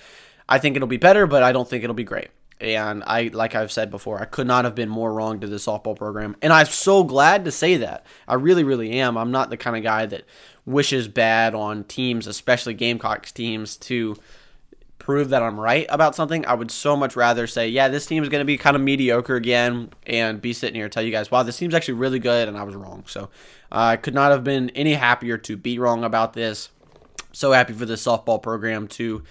I 0.51 0.59
think 0.59 0.77
it'll 0.77 0.89
be 0.89 0.97
better, 0.97 1.27
but 1.27 1.43
I 1.43 1.53
don't 1.53 1.69
think 1.69 1.85
it'll 1.85 1.95
be 1.95 2.05
great. 2.05 2.29
And 2.61 3.03
I, 3.07 3.31
like 3.33 3.55
I've 3.55 3.73
said 3.73 3.91
before, 3.91 4.21
I 4.21 4.27
could 4.27 4.47
not 4.47 4.67
have 4.67 4.75
been 4.75 4.91
more 4.91 5.15
wrong 5.15 5.41
to 5.41 5.47
the 5.47 5.57
softball 5.57 5.97
program. 5.97 6.37
And 6.43 6.53
I'm 6.53 6.67
so 6.67 7.05
glad 7.05 7.47
to 7.47 7.53
say 7.53 7.79
that. 7.79 8.05
I 8.29 8.35
really, 8.35 8.65
really 8.65 8.93
am. 9.01 9.17
I'm 9.17 9.31
not 9.31 9.49
the 9.49 9.57
kind 9.57 9.77
of 9.77 9.83
guy 9.83 10.05
that 10.07 10.25
wishes 10.67 11.09
bad 11.09 11.55
on 11.55 11.85
teams, 11.85 12.27
especially 12.27 12.75
Gamecocks 12.75 13.33
teams, 13.33 13.79
to 13.79 14.17
prove 14.99 15.31
that 15.31 15.43
I'm 15.43 15.59
right 15.59 15.87
about 15.89 16.15
something. 16.15 16.45
I 16.45 16.53
would 16.53 16.71
so 16.71 16.97
much 16.97 17.17
rather 17.17 17.47
say, 17.47 17.69
yeah, 17.69 17.89
this 17.89 18.05
team 18.05 18.23
is 18.23 18.29
going 18.29 18.43
to 18.43 18.45
be 18.45 18.59
kind 18.59 18.77
of 18.77 18.83
mediocre 18.83 19.37
again 19.37 19.91
and 20.07 20.43
be 20.43 20.53
sitting 20.53 20.75
here 20.75 20.85
and 20.85 20.93
tell 20.93 21.03
you 21.03 21.13
guys, 21.13 21.31
wow, 21.31 21.43
this 21.43 21.57
team's 21.57 21.75
actually 21.75 21.95
really 21.95 22.19
good 22.19 22.47
and 22.47 22.59
I 22.59 22.65
was 22.65 22.77
wrong. 22.77 23.05
So 23.07 23.31
uh, 23.73 23.95
I 23.95 23.97
could 23.97 24.15
not 24.15 24.33
have 24.33 24.45
been 24.45 24.69
any 24.71 24.93
happier 24.95 25.39
to 25.39 25.57
be 25.57 25.79
wrong 25.79 26.05
about 26.05 26.35
this. 26.35 26.69
So 27.33 27.53
happy 27.53 27.73
for 27.73 27.87
this 27.87 28.05
softball 28.05 28.43
program 28.43 28.87
to 28.89 29.23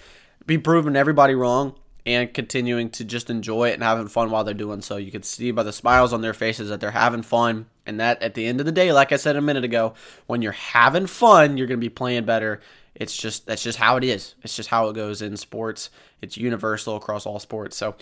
be 0.50 0.58
proving 0.58 0.96
everybody 0.96 1.34
wrong 1.34 1.76
and 2.04 2.34
continuing 2.34 2.90
to 2.90 3.04
just 3.04 3.30
enjoy 3.30 3.68
it 3.68 3.74
and 3.74 3.84
having 3.84 4.08
fun 4.08 4.30
while 4.30 4.42
they're 4.42 4.52
doing 4.52 4.80
so. 4.82 4.96
You 4.96 5.12
can 5.12 5.22
see 5.22 5.52
by 5.52 5.62
the 5.62 5.72
smiles 5.72 6.12
on 6.12 6.22
their 6.22 6.34
faces 6.34 6.70
that 6.70 6.80
they're 6.80 6.90
having 6.90 7.22
fun. 7.22 7.66
And 7.86 8.00
that 8.00 8.20
at 8.20 8.34
the 8.34 8.46
end 8.46 8.58
of 8.58 8.66
the 8.66 8.72
day, 8.72 8.92
like 8.92 9.12
I 9.12 9.16
said 9.16 9.36
a 9.36 9.40
minute 9.40 9.64
ago, 9.64 9.94
when 10.26 10.42
you're 10.42 10.52
having 10.52 11.06
fun, 11.06 11.56
you're 11.56 11.68
going 11.68 11.78
to 11.78 11.84
be 11.84 11.88
playing 11.88 12.24
better. 12.24 12.60
It's 12.94 13.16
just 13.16 13.46
that's 13.46 13.62
just 13.62 13.78
how 13.78 13.96
it 13.96 14.02
is. 14.02 14.34
It's 14.42 14.56
just 14.56 14.68
how 14.68 14.88
it 14.88 14.94
goes 14.94 15.22
in 15.22 15.36
sports. 15.36 15.90
It's 16.20 16.36
universal 16.36 16.96
across 16.96 17.26
all 17.26 17.38
sports. 17.38 17.76
So 17.76 17.94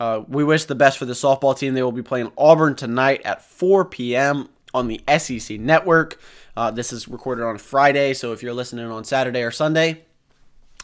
uh, 0.00 0.22
we 0.28 0.44
wish 0.44 0.64
the 0.64 0.76
best 0.76 0.98
for 0.98 1.04
the 1.04 1.12
softball 1.12 1.58
team. 1.58 1.74
They 1.74 1.82
will 1.82 1.92
be 1.92 2.02
playing 2.02 2.30
Auburn 2.38 2.76
tonight 2.76 3.22
at 3.24 3.42
4 3.42 3.84
p.m. 3.84 4.48
on 4.72 4.86
the 4.86 5.00
SEC 5.18 5.58
Network. 5.58 6.20
Uh, 6.56 6.70
this 6.70 6.92
is 6.92 7.08
recorded 7.08 7.44
on 7.44 7.58
Friday, 7.58 8.14
so 8.14 8.32
if 8.32 8.42
you're 8.42 8.54
listening 8.54 8.86
on 8.86 9.04
Saturday 9.04 9.42
or 9.42 9.50
Sunday, 9.50 10.04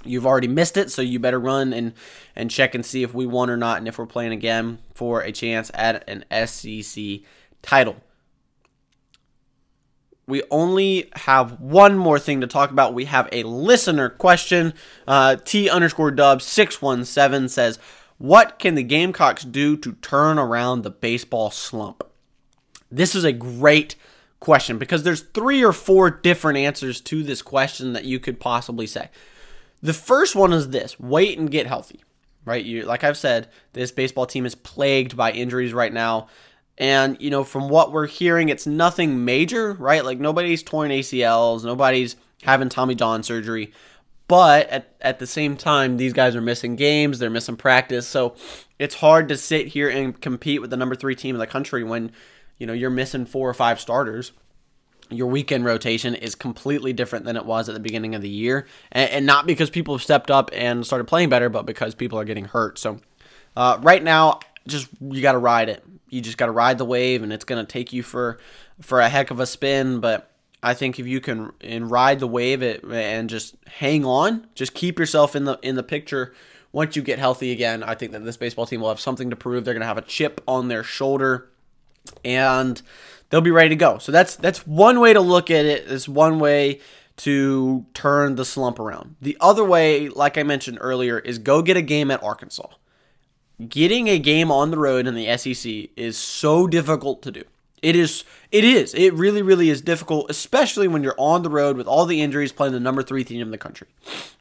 You've 0.04 0.26
already 0.26 0.48
missed 0.48 0.76
it, 0.76 0.90
so 0.90 1.02
you 1.02 1.18
better 1.18 1.38
run 1.38 1.72
and, 1.72 1.92
and 2.34 2.50
check 2.50 2.74
and 2.74 2.84
see 2.84 3.02
if 3.02 3.14
we 3.14 3.26
won 3.26 3.50
or 3.50 3.56
not 3.56 3.78
and 3.78 3.88
if 3.88 3.98
we're 3.98 4.06
playing 4.06 4.32
again 4.32 4.78
for 4.94 5.20
a 5.20 5.32
chance 5.32 5.70
at 5.74 6.08
an 6.08 6.24
SEC 6.46 7.20
title. 7.62 7.96
We 10.26 10.42
only 10.50 11.10
have 11.14 11.60
one 11.60 11.98
more 11.98 12.18
thing 12.18 12.40
to 12.40 12.46
talk 12.46 12.70
about. 12.70 12.94
We 12.94 13.06
have 13.06 13.28
a 13.32 13.42
listener 13.42 14.08
question. 14.08 14.74
Uh, 15.06 15.36
T 15.36 15.68
underscore 15.68 16.10
dub 16.10 16.42
617 16.42 17.48
says, 17.48 17.78
What 18.18 18.58
can 18.58 18.74
the 18.76 18.84
Gamecocks 18.84 19.44
do 19.44 19.76
to 19.78 19.92
turn 19.94 20.38
around 20.38 20.82
the 20.82 20.90
baseball 20.90 21.50
slump? 21.50 22.04
This 22.90 23.14
is 23.14 23.24
a 23.24 23.32
great 23.32 23.96
question 24.38 24.78
because 24.78 25.02
there's 25.02 25.22
three 25.22 25.64
or 25.64 25.72
four 25.72 26.10
different 26.10 26.58
answers 26.58 27.00
to 27.00 27.22
this 27.22 27.42
question 27.42 27.92
that 27.94 28.04
you 28.04 28.20
could 28.20 28.38
possibly 28.38 28.86
say. 28.86 29.08
The 29.82 29.92
first 29.92 30.36
one 30.36 30.52
is 30.52 30.68
this 30.68 30.98
wait 30.98 31.38
and 31.38 31.50
get 31.50 31.66
healthy, 31.66 32.02
right? 32.44 32.64
You, 32.64 32.84
like 32.84 33.04
I've 33.04 33.16
said, 33.16 33.48
this 33.72 33.90
baseball 33.90 34.26
team 34.26 34.46
is 34.46 34.54
plagued 34.54 35.16
by 35.16 35.32
injuries 35.32 35.72
right 35.72 35.92
now. 35.92 36.28
And, 36.78 37.20
you 37.20 37.30
know, 37.30 37.44
from 37.44 37.68
what 37.68 37.92
we're 37.92 38.06
hearing, 38.06 38.48
it's 38.48 38.66
nothing 38.66 39.24
major, 39.24 39.74
right? 39.74 40.04
Like 40.04 40.18
nobody's 40.18 40.62
torn 40.62 40.90
ACLs, 40.90 41.64
nobody's 41.64 42.16
having 42.42 42.68
Tommy 42.68 42.94
John 42.94 43.22
surgery. 43.22 43.72
But 44.28 44.68
at, 44.70 44.94
at 45.00 45.18
the 45.18 45.26
same 45.26 45.56
time, 45.56 45.96
these 45.96 46.12
guys 46.12 46.34
are 46.34 46.40
missing 46.40 46.76
games, 46.76 47.18
they're 47.18 47.28
missing 47.28 47.56
practice. 47.56 48.06
So 48.06 48.34
it's 48.78 48.94
hard 48.94 49.28
to 49.28 49.36
sit 49.36 49.68
here 49.68 49.90
and 49.90 50.18
compete 50.18 50.60
with 50.60 50.70
the 50.70 50.76
number 50.76 50.94
three 50.94 51.14
team 51.14 51.34
in 51.34 51.40
the 51.40 51.46
country 51.46 51.84
when, 51.84 52.12
you 52.56 52.66
know, 52.66 52.72
you're 52.72 52.88
missing 52.88 53.26
four 53.26 53.48
or 53.48 53.54
five 53.54 53.80
starters. 53.80 54.32
Your 55.12 55.28
weekend 55.28 55.64
rotation 55.64 56.14
is 56.14 56.34
completely 56.34 56.92
different 56.92 57.24
than 57.24 57.36
it 57.36 57.44
was 57.44 57.68
at 57.68 57.74
the 57.74 57.80
beginning 57.80 58.14
of 58.14 58.22
the 58.22 58.28
year. 58.28 58.66
And, 58.90 59.10
and 59.10 59.26
not 59.26 59.46
because 59.46 59.70
people 59.70 59.94
have 59.94 60.02
stepped 60.02 60.30
up 60.30 60.50
and 60.52 60.86
started 60.86 61.04
playing 61.04 61.28
better, 61.28 61.48
but 61.48 61.66
because 61.66 61.94
people 61.94 62.18
are 62.18 62.24
getting 62.24 62.46
hurt. 62.46 62.78
So 62.78 63.00
uh, 63.56 63.78
right 63.82 64.02
now, 64.02 64.40
just 64.66 64.88
you 65.00 65.22
got 65.22 65.32
to 65.32 65.38
ride 65.38 65.68
it. 65.68 65.84
You 66.08 66.20
just 66.20 66.38
got 66.38 66.46
to 66.46 66.52
ride 66.52 66.78
the 66.78 66.84
wave, 66.84 67.22
and 67.22 67.32
it's 67.32 67.44
going 67.44 67.64
to 67.64 67.70
take 67.70 67.92
you 67.92 68.02
for 68.02 68.38
for 68.80 69.00
a 69.00 69.08
heck 69.08 69.30
of 69.30 69.40
a 69.40 69.46
spin. 69.46 70.00
But 70.00 70.30
I 70.62 70.74
think 70.74 70.98
if 70.98 71.06
you 71.06 71.20
can 71.20 71.52
and 71.60 71.90
ride 71.90 72.20
the 72.20 72.26
wave 72.26 72.62
it 72.62 72.84
and 72.84 73.28
just 73.28 73.56
hang 73.66 74.04
on, 74.04 74.46
just 74.54 74.74
keep 74.74 74.98
yourself 74.98 75.34
in 75.34 75.44
the 75.44 75.58
in 75.62 75.76
the 75.76 75.82
picture. 75.82 76.34
Once 76.70 76.96
you 76.96 77.02
get 77.02 77.18
healthy 77.18 77.52
again, 77.52 77.82
I 77.82 77.94
think 77.94 78.12
that 78.12 78.24
this 78.24 78.38
baseball 78.38 78.66
team 78.66 78.80
will 78.80 78.88
have 78.88 79.00
something 79.00 79.28
to 79.30 79.36
prove. 79.36 79.64
They're 79.64 79.74
going 79.74 79.82
to 79.82 79.86
have 79.86 79.98
a 79.98 80.02
chip 80.02 80.40
on 80.48 80.68
their 80.68 80.82
shoulder, 80.82 81.50
and 82.24 82.80
they'll 83.32 83.40
be 83.40 83.50
ready 83.50 83.70
to 83.70 83.76
go. 83.76 83.98
So 83.98 84.12
that's 84.12 84.36
that's 84.36 84.64
one 84.66 85.00
way 85.00 85.12
to 85.14 85.20
look 85.20 85.50
at 85.50 85.64
it. 85.64 85.90
It's 85.90 86.08
one 86.08 86.38
way 86.38 86.80
to 87.16 87.86
turn 87.94 88.36
the 88.36 88.44
slump 88.44 88.78
around. 88.78 89.16
The 89.20 89.36
other 89.40 89.64
way, 89.64 90.08
like 90.08 90.38
I 90.38 90.44
mentioned 90.44 90.78
earlier, 90.80 91.18
is 91.18 91.38
go 91.38 91.62
get 91.62 91.76
a 91.76 91.82
game 91.82 92.10
at 92.10 92.22
Arkansas. 92.22 92.68
Getting 93.68 94.08
a 94.08 94.18
game 94.18 94.50
on 94.50 94.70
the 94.70 94.78
road 94.78 95.06
in 95.06 95.14
the 95.14 95.36
SEC 95.36 95.90
is 95.96 96.16
so 96.16 96.66
difficult 96.66 97.22
to 97.22 97.32
do. 97.32 97.42
It 97.80 97.96
is. 97.96 98.24
It 98.50 98.64
is. 98.64 98.94
It 98.94 99.14
really, 99.14 99.42
really 99.42 99.70
is 99.70 99.80
difficult, 99.80 100.30
especially 100.30 100.86
when 100.86 101.02
you're 101.02 101.18
on 101.18 101.42
the 101.42 101.50
road 101.50 101.76
with 101.76 101.86
all 101.86 102.04
the 102.06 102.20
injuries 102.20 102.52
playing 102.52 102.74
the 102.74 102.80
number 102.80 103.02
three 103.02 103.24
team 103.24 103.40
in 103.40 103.50
the 103.50 103.58
country. 103.58 103.88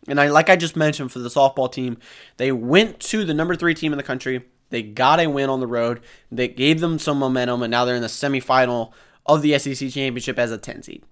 And 0.08 0.20
I, 0.20 0.28
like 0.28 0.50
I 0.50 0.56
just 0.56 0.76
mentioned, 0.76 1.12
for 1.12 1.20
the 1.20 1.30
softball 1.30 1.72
team, 1.72 1.98
they 2.38 2.52
went 2.52 3.00
to 3.02 3.24
the 3.26 3.34
number 3.34 3.56
three 3.56 3.74
team 3.74 3.94
in 3.94 3.98
the 3.98 4.04
country. 4.04 4.44
They 4.72 4.82
got 4.82 5.20
a 5.20 5.28
win 5.28 5.50
on 5.50 5.60
the 5.60 5.68
road. 5.68 6.02
They 6.32 6.48
gave 6.48 6.80
them 6.80 6.98
some 6.98 7.20
momentum, 7.20 7.62
and 7.62 7.70
now 7.70 7.86
they're 7.86 7.96
in 7.96 8.02
the 8.02 8.08
semifinal 8.08 8.92
of 9.26 9.44
the 9.44 9.58
SEC 9.60 9.90
championship 9.90 10.40
as 10.40 10.52
a 10.52 10.58
10 10.58 10.84
seed. 10.84 11.04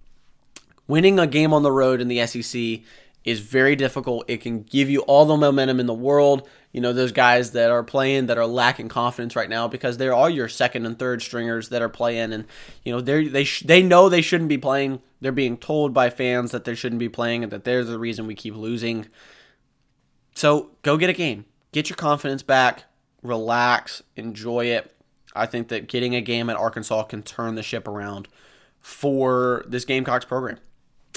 Winning 0.88 1.20
a 1.20 1.28
game 1.28 1.54
on 1.54 1.62
the 1.62 1.72
road 1.72 2.02
in 2.02 2.08
the 2.08 2.26
SEC 2.26 2.82
is 3.24 3.40
very 3.42 3.76
difficult. 3.76 4.26
It 4.28 4.42
can 4.42 4.64
give 4.64 4.90
you 4.90 5.02
all 5.02 5.26
the 5.26 5.38
momentum 5.38 5.80
in 5.80 5.86
the 5.86 5.94
world. 5.94 6.48
You 6.72 6.82
know, 6.82 6.94
those 6.94 7.12
guys 7.12 7.52
that 7.52 7.70
are 7.70 7.84
playing 7.84 8.28
that 8.28 8.38
are 8.38 8.48
lacking 8.48 8.90
confidence 8.90 9.36
right 9.36 9.50
now 9.50 9.68
because 9.68 9.98
there 9.98 10.12
are 10.12 10.16
all 10.16 10.30
your 10.30 10.48
second 10.48 10.86
and 10.86 10.98
third 10.98 11.22
stringers 11.22 11.70
that 11.70 11.82
are 11.82 11.90
playing 11.90 12.32
and 12.34 12.46
you 12.84 12.92
know, 12.92 13.02
they 13.02 13.28
they 13.28 13.44
sh- 13.44 13.64
they 13.66 13.84
know 13.84 14.08
they 14.08 14.22
shouldn't 14.22 14.50
be 14.50 14.58
playing. 14.58 15.02
They're 15.22 15.32
being 15.32 15.58
told 15.58 15.94
by 15.94 16.10
fans 16.10 16.52
that 16.52 16.64
they 16.64 16.76
shouldn't 16.76 17.00
be 17.00 17.10
playing 17.10 17.44
and 17.44 17.52
that 17.52 17.66
they're 17.66 17.84
the 17.84 18.00
reason 18.00 18.26
we 18.26 18.36
keep 18.36 18.56
losing. 18.56 19.08
So, 20.36 20.72
go 20.84 20.96
get 20.96 21.10
a 21.10 21.14
game. 21.14 21.46
Get 21.72 21.90
your 21.90 21.98
confidence 21.98 22.44
back. 22.44 22.86
Relax, 23.22 24.04
enjoy 24.16 24.66
it. 24.66 24.96
I 25.36 25.46
think 25.46 25.68
that 25.70 25.88
getting 25.88 26.16
a 26.16 26.22
game 26.22 26.50
at 26.50 26.58
Arkansas 26.58 27.04
can 27.04 27.24
turn 27.24 27.56
the 27.56 27.64
ship 27.64 27.88
around 27.88 28.28
for 28.80 29.64
this 29.68 29.86
Gamecocks 29.86 30.26
program. 30.26 30.58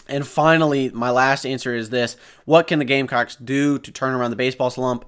And 0.09 0.27
finally, 0.27 0.91
my 0.91 1.11
last 1.11 1.47
answer 1.47 1.75
is 1.75 1.91
this 1.91 2.17
What 2.45 2.67
can 2.67 2.79
the 2.79 2.85
Gamecocks 2.85 3.37
do 3.37 3.79
to 3.79 3.93
turn 3.93 4.15
around 4.15 4.31
the 4.31 4.37
baseball 4.37 4.71
slump? 4.71 5.05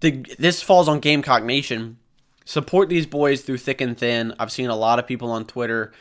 The, 0.00 0.24
this 0.38 0.62
falls 0.62 0.88
on 0.88 1.00
Gamecock 1.00 1.44
Nation. 1.44 1.98
Support 2.44 2.88
these 2.88 3.06
boys 3.06 3.42
through 3.42 3.58
thick 3.58 3.80
and 3.80 3.96
thin. 3.96 4.34
I've 4.38 4.52
seen 4.52 4.68
a 4.68 4.76
lot 4.76 4.98
of 4.98 5.06
people 5.06 5.30
on 5.30 5.46
Twitter 5.46 5.92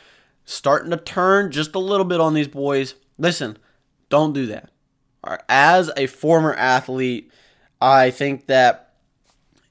starting 0.45 0.91
to 0.91 0.97
turn 0.97 1.51
just 1.51 1.73
a 1.75 1.79
little 1.79 2.05
bit 2.05 2.19
on 2.19 2.33
these 2.33 2.49
boys. 2.49 2.95
Listen, 3.17 3.57
don't 4.09 4.33
do 4.33 4.45
that. 4.47 4.69
As 5.47 5.89
a 5.95 6.07
former 6.07 6.53
athlete, 6.53 7.31
I 7.79 8.11
think 8.11 8.47
that 8.47 8.92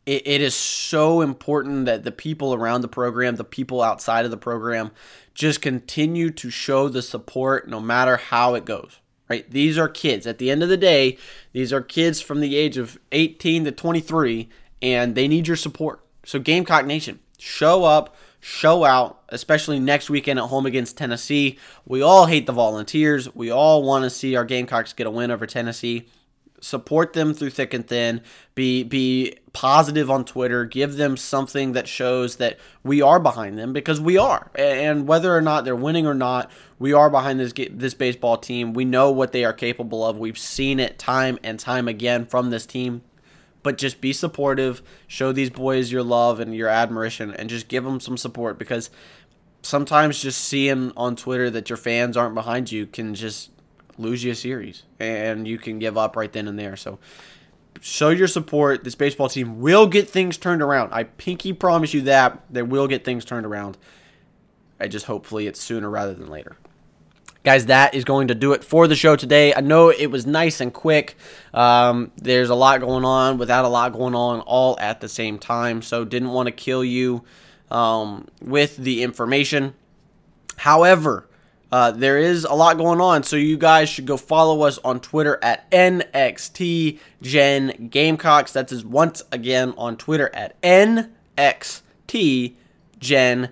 it, 0.06 0.26
it 0.26 0.40
is 0.40 0.54
so 0.54 1.20
important 1.20 1.86
that 1.86 2.04
the 2.04 2.12
people 2.12 2.54
around 2.54 2.80
the 2.80 2.88
program, 2.88 3.36
the 3.36 3.44
people 3.44 3.82
outside 3.82 4.24
of 4.24 4.30
the 4.30 4.36
program, 4.36 4.90
just 5.34 5.62
continue 5.62 6.30
to 6.30 6.50
show 6.50 6.88
the 6.88 7.02
support 7.02 7.68
no 7.68 7.80
matter 7.80 8.16
how 8.16 8.54
it 8.54 8.64
goes. 8.64 8.98
Right? 9.28 9.48
These 9.50 9.78
are 9.78 9.88
kids. 9.88 10.26
At 10.26 10.38
the 10.38 10.50
end 10.50 10.62
of 10.62 10.68
the 10.68 10.76
day, 10.76 11.16
these 11.52 11.72
are 11.72 11.80
kids 11.80 12.20
from 12.20 12.40
the 12.40 12.56
age 12.56 12.76
of 12.76 12.98
18 13.12 13.64
to 13.64 13.72
23 13.72 14.48
and 14.82 15.14
they 15.14 15.28
need 15.28 15.46
your 15.46 15.56
support. 15.56 16.04
So 16.24 16.38
Gamecock 16.38 16.84
Nation, 16.84 17.20
show 17.38 17.84
up, 17.84 18.14
show 18.40 18.84
out, 18.84 19.22
especially 19.28 19.78
next 19.78 20.10
weekend 20.10 20.38
at 20.38 20.46
home 20.46 20.66
against 20.66 20.98
Tennessee. 20.98 21.58
We 21.86 22.02
all 22.02 22.26
hate 22.26 22.46
the 22.46 22.52
Volunteers. 22.52 23.34
We 23.34 23.50
all 23.50 23.84
want 23.84 24.04
to 24.04 24.10
see 24.10 24.36
our 24.36 24.44
Gamecocks 24.44 24.92
get 24.92 25.06
a 25.06 25.10
win 25.10 25.30
over 25.30 25.46
Tennessee 25.46 26.08
support 26.62 27.12
them 27.12 27.34
through 27.34 27.50
thick 27.50 27.74
and 27.74 27.86
thin. 27.86 28.22
Be 28.54 28.82
be 28.84 29.36
positive 29.52 30.10
on 30.10 30.24
twitter. 30.24 30.64
Give 30.64 30.96
them 30.96 31.16
something 31.16 31.72
that 31.72 31.88
shows 31.88 32.36
that 32.36 32.58
we 32.82 33.02
are 33.02 33.20
behind 33.20 33.58
them 33.58 33.72
because 33.72 34.00
we 34.00 34.16
are. 34.16 34.50
And 34.54 35.06
whether 35.06 35.36
or 35.36 35.42
not 35.42 35.64
they're 35.64 35.76
winning 35.76 36.06
or 36.06 36.14
not 36.14 36.50
we 36.78 36.92
are 36.92 37.10
behind 37.10 37.38
this 37.38 37.52
this 37.70 37.94
baseball 37.94 38.38
team. 38.38 38.72
We 38.72 38.84
know 38.84 39.10
what 39.10 39.32
they 39.32 39.44
are 39.44 39.52
capable 39.52 40.04
of. 40.04 40.18
We've 40.18 40.38
seen 40.38 40.80
it 40.80 40.98
time 40.98 41.38
and 41.42 41.58
time 41.58 41.88
again 41.88 42.24
from 42.24 42.50
this 42.50 42.64
team. 42.64 43.02
But 43.62 43.78
just 43.78 44.00
be 44.00 44.12
supportive. 44.12 44.82
Show 45.06 45.30
these 45.30 45.50
boys 45.50 45.92
your 45.92 46.02
love 46.02 46.40
and 46.40 46.54
your 46.54 46.68
admiration 46.68 47.32
and 47.32 47.50
just 47.50 47.68
give 47.68 47.84
them 47.84 48.00
some 48.00 48.16
support 48.16 48.58
because 48.58 48.90
sometimes 49.62 50.20
just 50.20 50.40
seeing 50.40 50.92
on 50.96 51.14
twitter 51.14 51.48
that 51.48 51.70
your 51.70 51.76
fans 51.76 52.16
aren't 52.16 52.34
behind 52.34 52.72
you 52.72 52.84
can 52.84 53.14
just 53.14 53.51
lose 53.98 54.24
you 54.24 54.32
a 54.32 54.34
series, 54.34 54.82
and 54.98 55.46
you 55.46 55.58
can 55.58 55.78
give 55.78 55.96
up 55.96 56.16
right 56.16 56.32
then 56.32 56.48
and 56.48 56.58
there. 56.58 56.76
So 56.76 56.98
show 57.80 58.10
your 58.10 58.28
support. 58.28 58.84
This 58.84 58.94
baseball 58.94 59.28
team 59.28 59.60
will 59.60 59.86
get 59.86 60.08
things 60.08 60.36
turned 60.38 60.62
around. 60.62 60.92
I 60.92 61.04
pinky 61.04 61.52
promise 61.52 61.94
you 61.94 62.02
that 62.02 62.42
they 62.50 62.62
will 62.62 62.88
get 62.88 63.04
things 63.04 63.24
turned 63.24 63.46
around. 63.46 63.76
I 64.80 64.88
just 64.88 65.06
hopefully 65.06 65.46
it's 65.46 65.60
sooner 65.60 65.88
rather 65.88 66.14
than 66.14 66.28
later. 66.28 66.56
Guys, 67.44 67.66
that 67.66 67.94
is 67.94 68.04
going 68.04 68.28
to 68.28 68.36
do 68.36 68.52
it 68.52 68.62
for 68.62 68.86
the 68.86 68.94
show 68.94 69.16
today. 69.16 69.52
I 69.52 69.60
know 69.60 69.88
it 69.88 70.06
was 70.06 70.26
nice 70.26 70.60
and 70.60 70.72
quick. 70.72 71.16
Um, 71.52 72.12
there's 72.16 72.50
a 72.50 72.54
lot 72.54 72.80
going 72.80 73.04
on 73.04 73.36
without 73.36 73.64
a 73.64 73.68
lot 73.68 73.92
going 73.92 74.14
on 74.14 74.40
all 74.40 74.78
at 74.78 75.00
the 75.00 75.08
same 75.08 75.40
time, 75.40 75.82
so 75.82 76.04
didn't 76.04 76.30
want 76.30 76.46
to 76.46 76.52
kill 76.52 76.84
you 76.84 77.24
um, 77.68 78.28
with 78.40 78.76
the 78.76 79.02
information. 79.02 79.74
However, 80.56 81.28
uh, 81.72 81.90
there 81.90 82.18
is 82.18 82.44
a 82.44 82.52
lot 82.52 82.76
going 82.76 83.00
on, 83.00 83.22
so 83.22 83.34
you 83.34 83.56
guys 83.56 83.88
should 83.88 84.04
go 84.04 84.18
follow 84.18 84.60
us 84.62 84.78
on 84.84 85.00
Twitter 85.00 85.38
at 85.42 85.70
NXT 85.70 86.98
Gen 87.22 87.88
Gamecocks. 87.90 88.52
That's 88.52 88.72
is 88.72 88.84
once 88.84 89.22
again 89.32 89.72
on 89.78 89.96
Twitter 89.96 90.30
at 90.34 90.60
NXT 90.60 92.52
Gen 92.98 93.50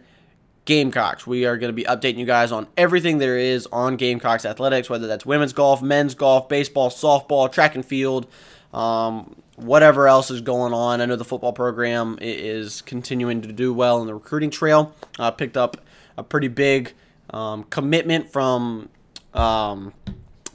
Gamecocks. 0.66 1.26
We 1.26 1.46
are 1.46 1.56
going 1.56 1.70
to 1.70 1.74
be 1.74 1.85
updating 1.85 2.18
you 2.18 2.26
guys 2.26 2.52
on 2.52 2.66
everything 2.76 3.16
there 3.16 3.38
is 3.38 3.66
on 3.72 3.96
Gamecocks 3.96 4.44
athletics, 4.44 4.90
whether 4.90 5.06
that's 5.06 5.24
women's 5.24 5.54
golf, 5.54 5.80
men's 5.80 6.14
golf, 6.14 6.46
baseball, 6.46 6.90
softball, 6.90 7.50
track 7.50 7.74
and 7.74 7.87
field, 7.87 8.26
um, 8.74 9.35
whatever 9.56 10.09
else 10.09 10.30
is 10.30 10.42
going 10.42 10.74
on. 10.74 11.00
I 11.00 11.06
know 11.06 11.16
the 11.16 11.24
football 11.24 11.54
program 11.54 12.18
is 12.20 12.83
continuing 12.83 13.40
to 13.40 13.50
do 13.50 13.72
well 13.72 14.02
in 14.02 14.06
the 14.06 14.12
recruiting 14.12 14.50
trail. 14.50 14.94
Uh, 15.18 15.30
picked 15.30 15.56
up 15.56 15.78
a 16.18 16.22
pretty 16.22 16.48
big 16.48 16.92
um, 17.30 17.64
commitment 17.64 18.30
from 18.32 18.88
um, 19.34 19.92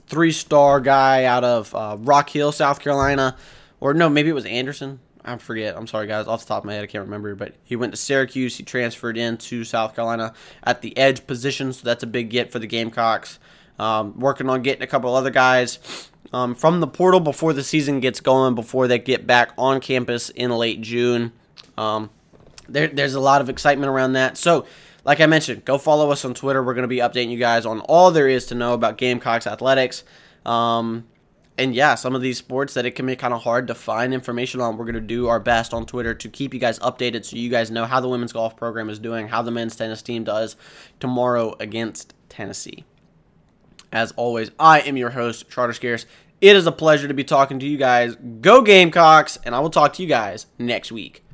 three 0.07 0.31
star 0.31 0.79
guy 0.79 1.25
out 1.25 1.43
of 1.43 1.73
uh, 1.73 1.97
Rock 1.99 2.29
Hill, 2.29 2.51
South 2.51 2.79
Carolina, 2.79 3.38
or 3.79 3.93
no, 3.93 4.09
maybe 4.09 4.29
it 4.29 4.33
was 4.33 4.45
Anderson. 4.45 4.99
I 5.23 5.38
forget. 5.38 5.75
I'm 5.75 5.88
sorry, 5.88 6.05
guys. 6.05 6.27
Off 6.27 6.41
the 6.41 6.47
top 6.47 6.63
of 6.63 6.65
my 6.65 6.73
head, 6.73 6.83
I 6.83 6.88
can't 6.88 7.03
remember. 7.03 7.33
But 7.33 7.55
he 7.63 7.75
went 7.75 7.93
to 7.93 7.97
Syracuse. 7.97 8.57
He 8.57 8.63
transferred 8.63 9.17
into 9.17 9.63
South 9.63 9.95
Carolina 9.95 10.33
at 10.63 10.81
the 10.81 10.95
edge 10.97 11.25
position, 11.25 11.73
so 11.73 11.83
that's 11.83 12.03
a 12.03 12.07
big 12.07 12.29
get 12.29 12.51
for 12.51 12.59
the 12.59 12.67
Gamecocks. 12.67 13.39
Um, 13.79 14.19
working 14.19 14.49
on 14.49 14.61
getting 14.61 14.83
a 14.83 14.88
couple 14.88 15.13
other 15.15 15.31
guys 15.31 16.09
um, 16.31 16.53
from 16.53 16.79
the 16.79 16.88
portal 16.88 17.19
before 17.19 17.53
the 17.53 17.63
season 17.63 17.99
gets 17.99 18.19
going, 18.19 18.55
before 18.55 18.88
they 18.88 18.99
get 18.99 19.25
back 19.25 19.51
on 19.57 19.81
campus 19.81 20.29
in 20.29 20.51
late 20.51 20.81
June. 20.81 21.33
Um, 21.77 22.11
there, 22.69 22.88
there's 22.88 23.15
a 23.15 23.19
lot 23.19 23.41
of 23.41 23.49
excitement 23.49 23.89
around 23.89 24.13
that. 24.13 24.38
So 24.38 24.65
like 25.05 25.21
I 25.21 25.27
mentioned, 25.27 25.63
go 25.65 25.77
follow 25.77 26.11
us 26.11 26.25
on 26.25 26.33
Twitter. 26.33 26.63
We're 26.63 26.73
going 26.73 26.83
to 26.83 26.87
be 26.87 26.97
updating 26.97 27.29
you 27.29 27.37
guys 27.37 27.65
on 27.65 27.79
all 27.81 28.11
there 28.11 28.27
is 28.27 28.47
to 28.47 28.55
know 28.55 28.73
about 28.73 28.97
Gamecocks 28.97 29.45
athletics. 29.45 30.03
Um, 30.45 31.05
and 31.57 31.73
yeah, 31.73 31.95
some 31.95 32.15
of 32.15 32.21
these 32.21 32.37
sports 32.37 32.73
that 32.73 32.85
it 32.85 32.91
can 32.91 33.05
be 33.05 33.15
kind 33.15 33.33
of 33.33 33.43
hard 33.43 33.67
to 33.67 33.75
find 33.75 34.13
information 34.13 34.59
on, 34.59 34.77
we're 34.77 34.85
going 34.85 34.95
to 34.95 35.01
do 35.01 35.27
our 35.27 35.39
best 35.39 35.73
on 35.73 35.85
Twitter 35.85 36.13
to 36.13 36.27
keep 36.27 36.53
you 36.53 36.59
guys 36.59 36.79
updated 36.79 37.23
so 37.23 37.37
you 37.37 37.49
guys 37.49 37.71
know 37.71 37.85
how 37.85 38.01
the 38.01 38.09
women's 38.09 38.33
golf 38.33 38.57
program 38.57 38.89
is 38.89 38.99
doing, 38.99 39.27
how 39.27 39.41
the 39.41 39.51
men's 39.51 39.75
tennis 39.75 40.01
team 40.01 40.23
does 40.23 40.57
tomorrow 40.99 41.55
against 41.59 42.13
Tennessee. 42.27 42.83
As 43.93 44.11
always, 44.13 44.51
I 44.59 44.81
am 44.81 44.97
your 44.97 45.11
host, 45.11 45.49
Charter 45.49 45.71
Scarce. 45.71 46.05
It 46.41 46.55
is 46.55 46.67
a 46.67 46.71
pleasure 46.71 47.07
to 47.07 47.13
be 47.13 47.23
talking 47.23 47.59
to 47.59 47.65
you 47.65 47.77
guys. 47.77 48.15
Go 48.41 48.61
Gamecocks, 48.61 49.37
and 49.45 49.55
I 49.55 49.59
will 49.59 49.69
talk 49.69 49.93
to 49.93 50.01
you 50.01 50.09
guys 50.09 50.47
next 50.59 50.91
week. 50.91 51.24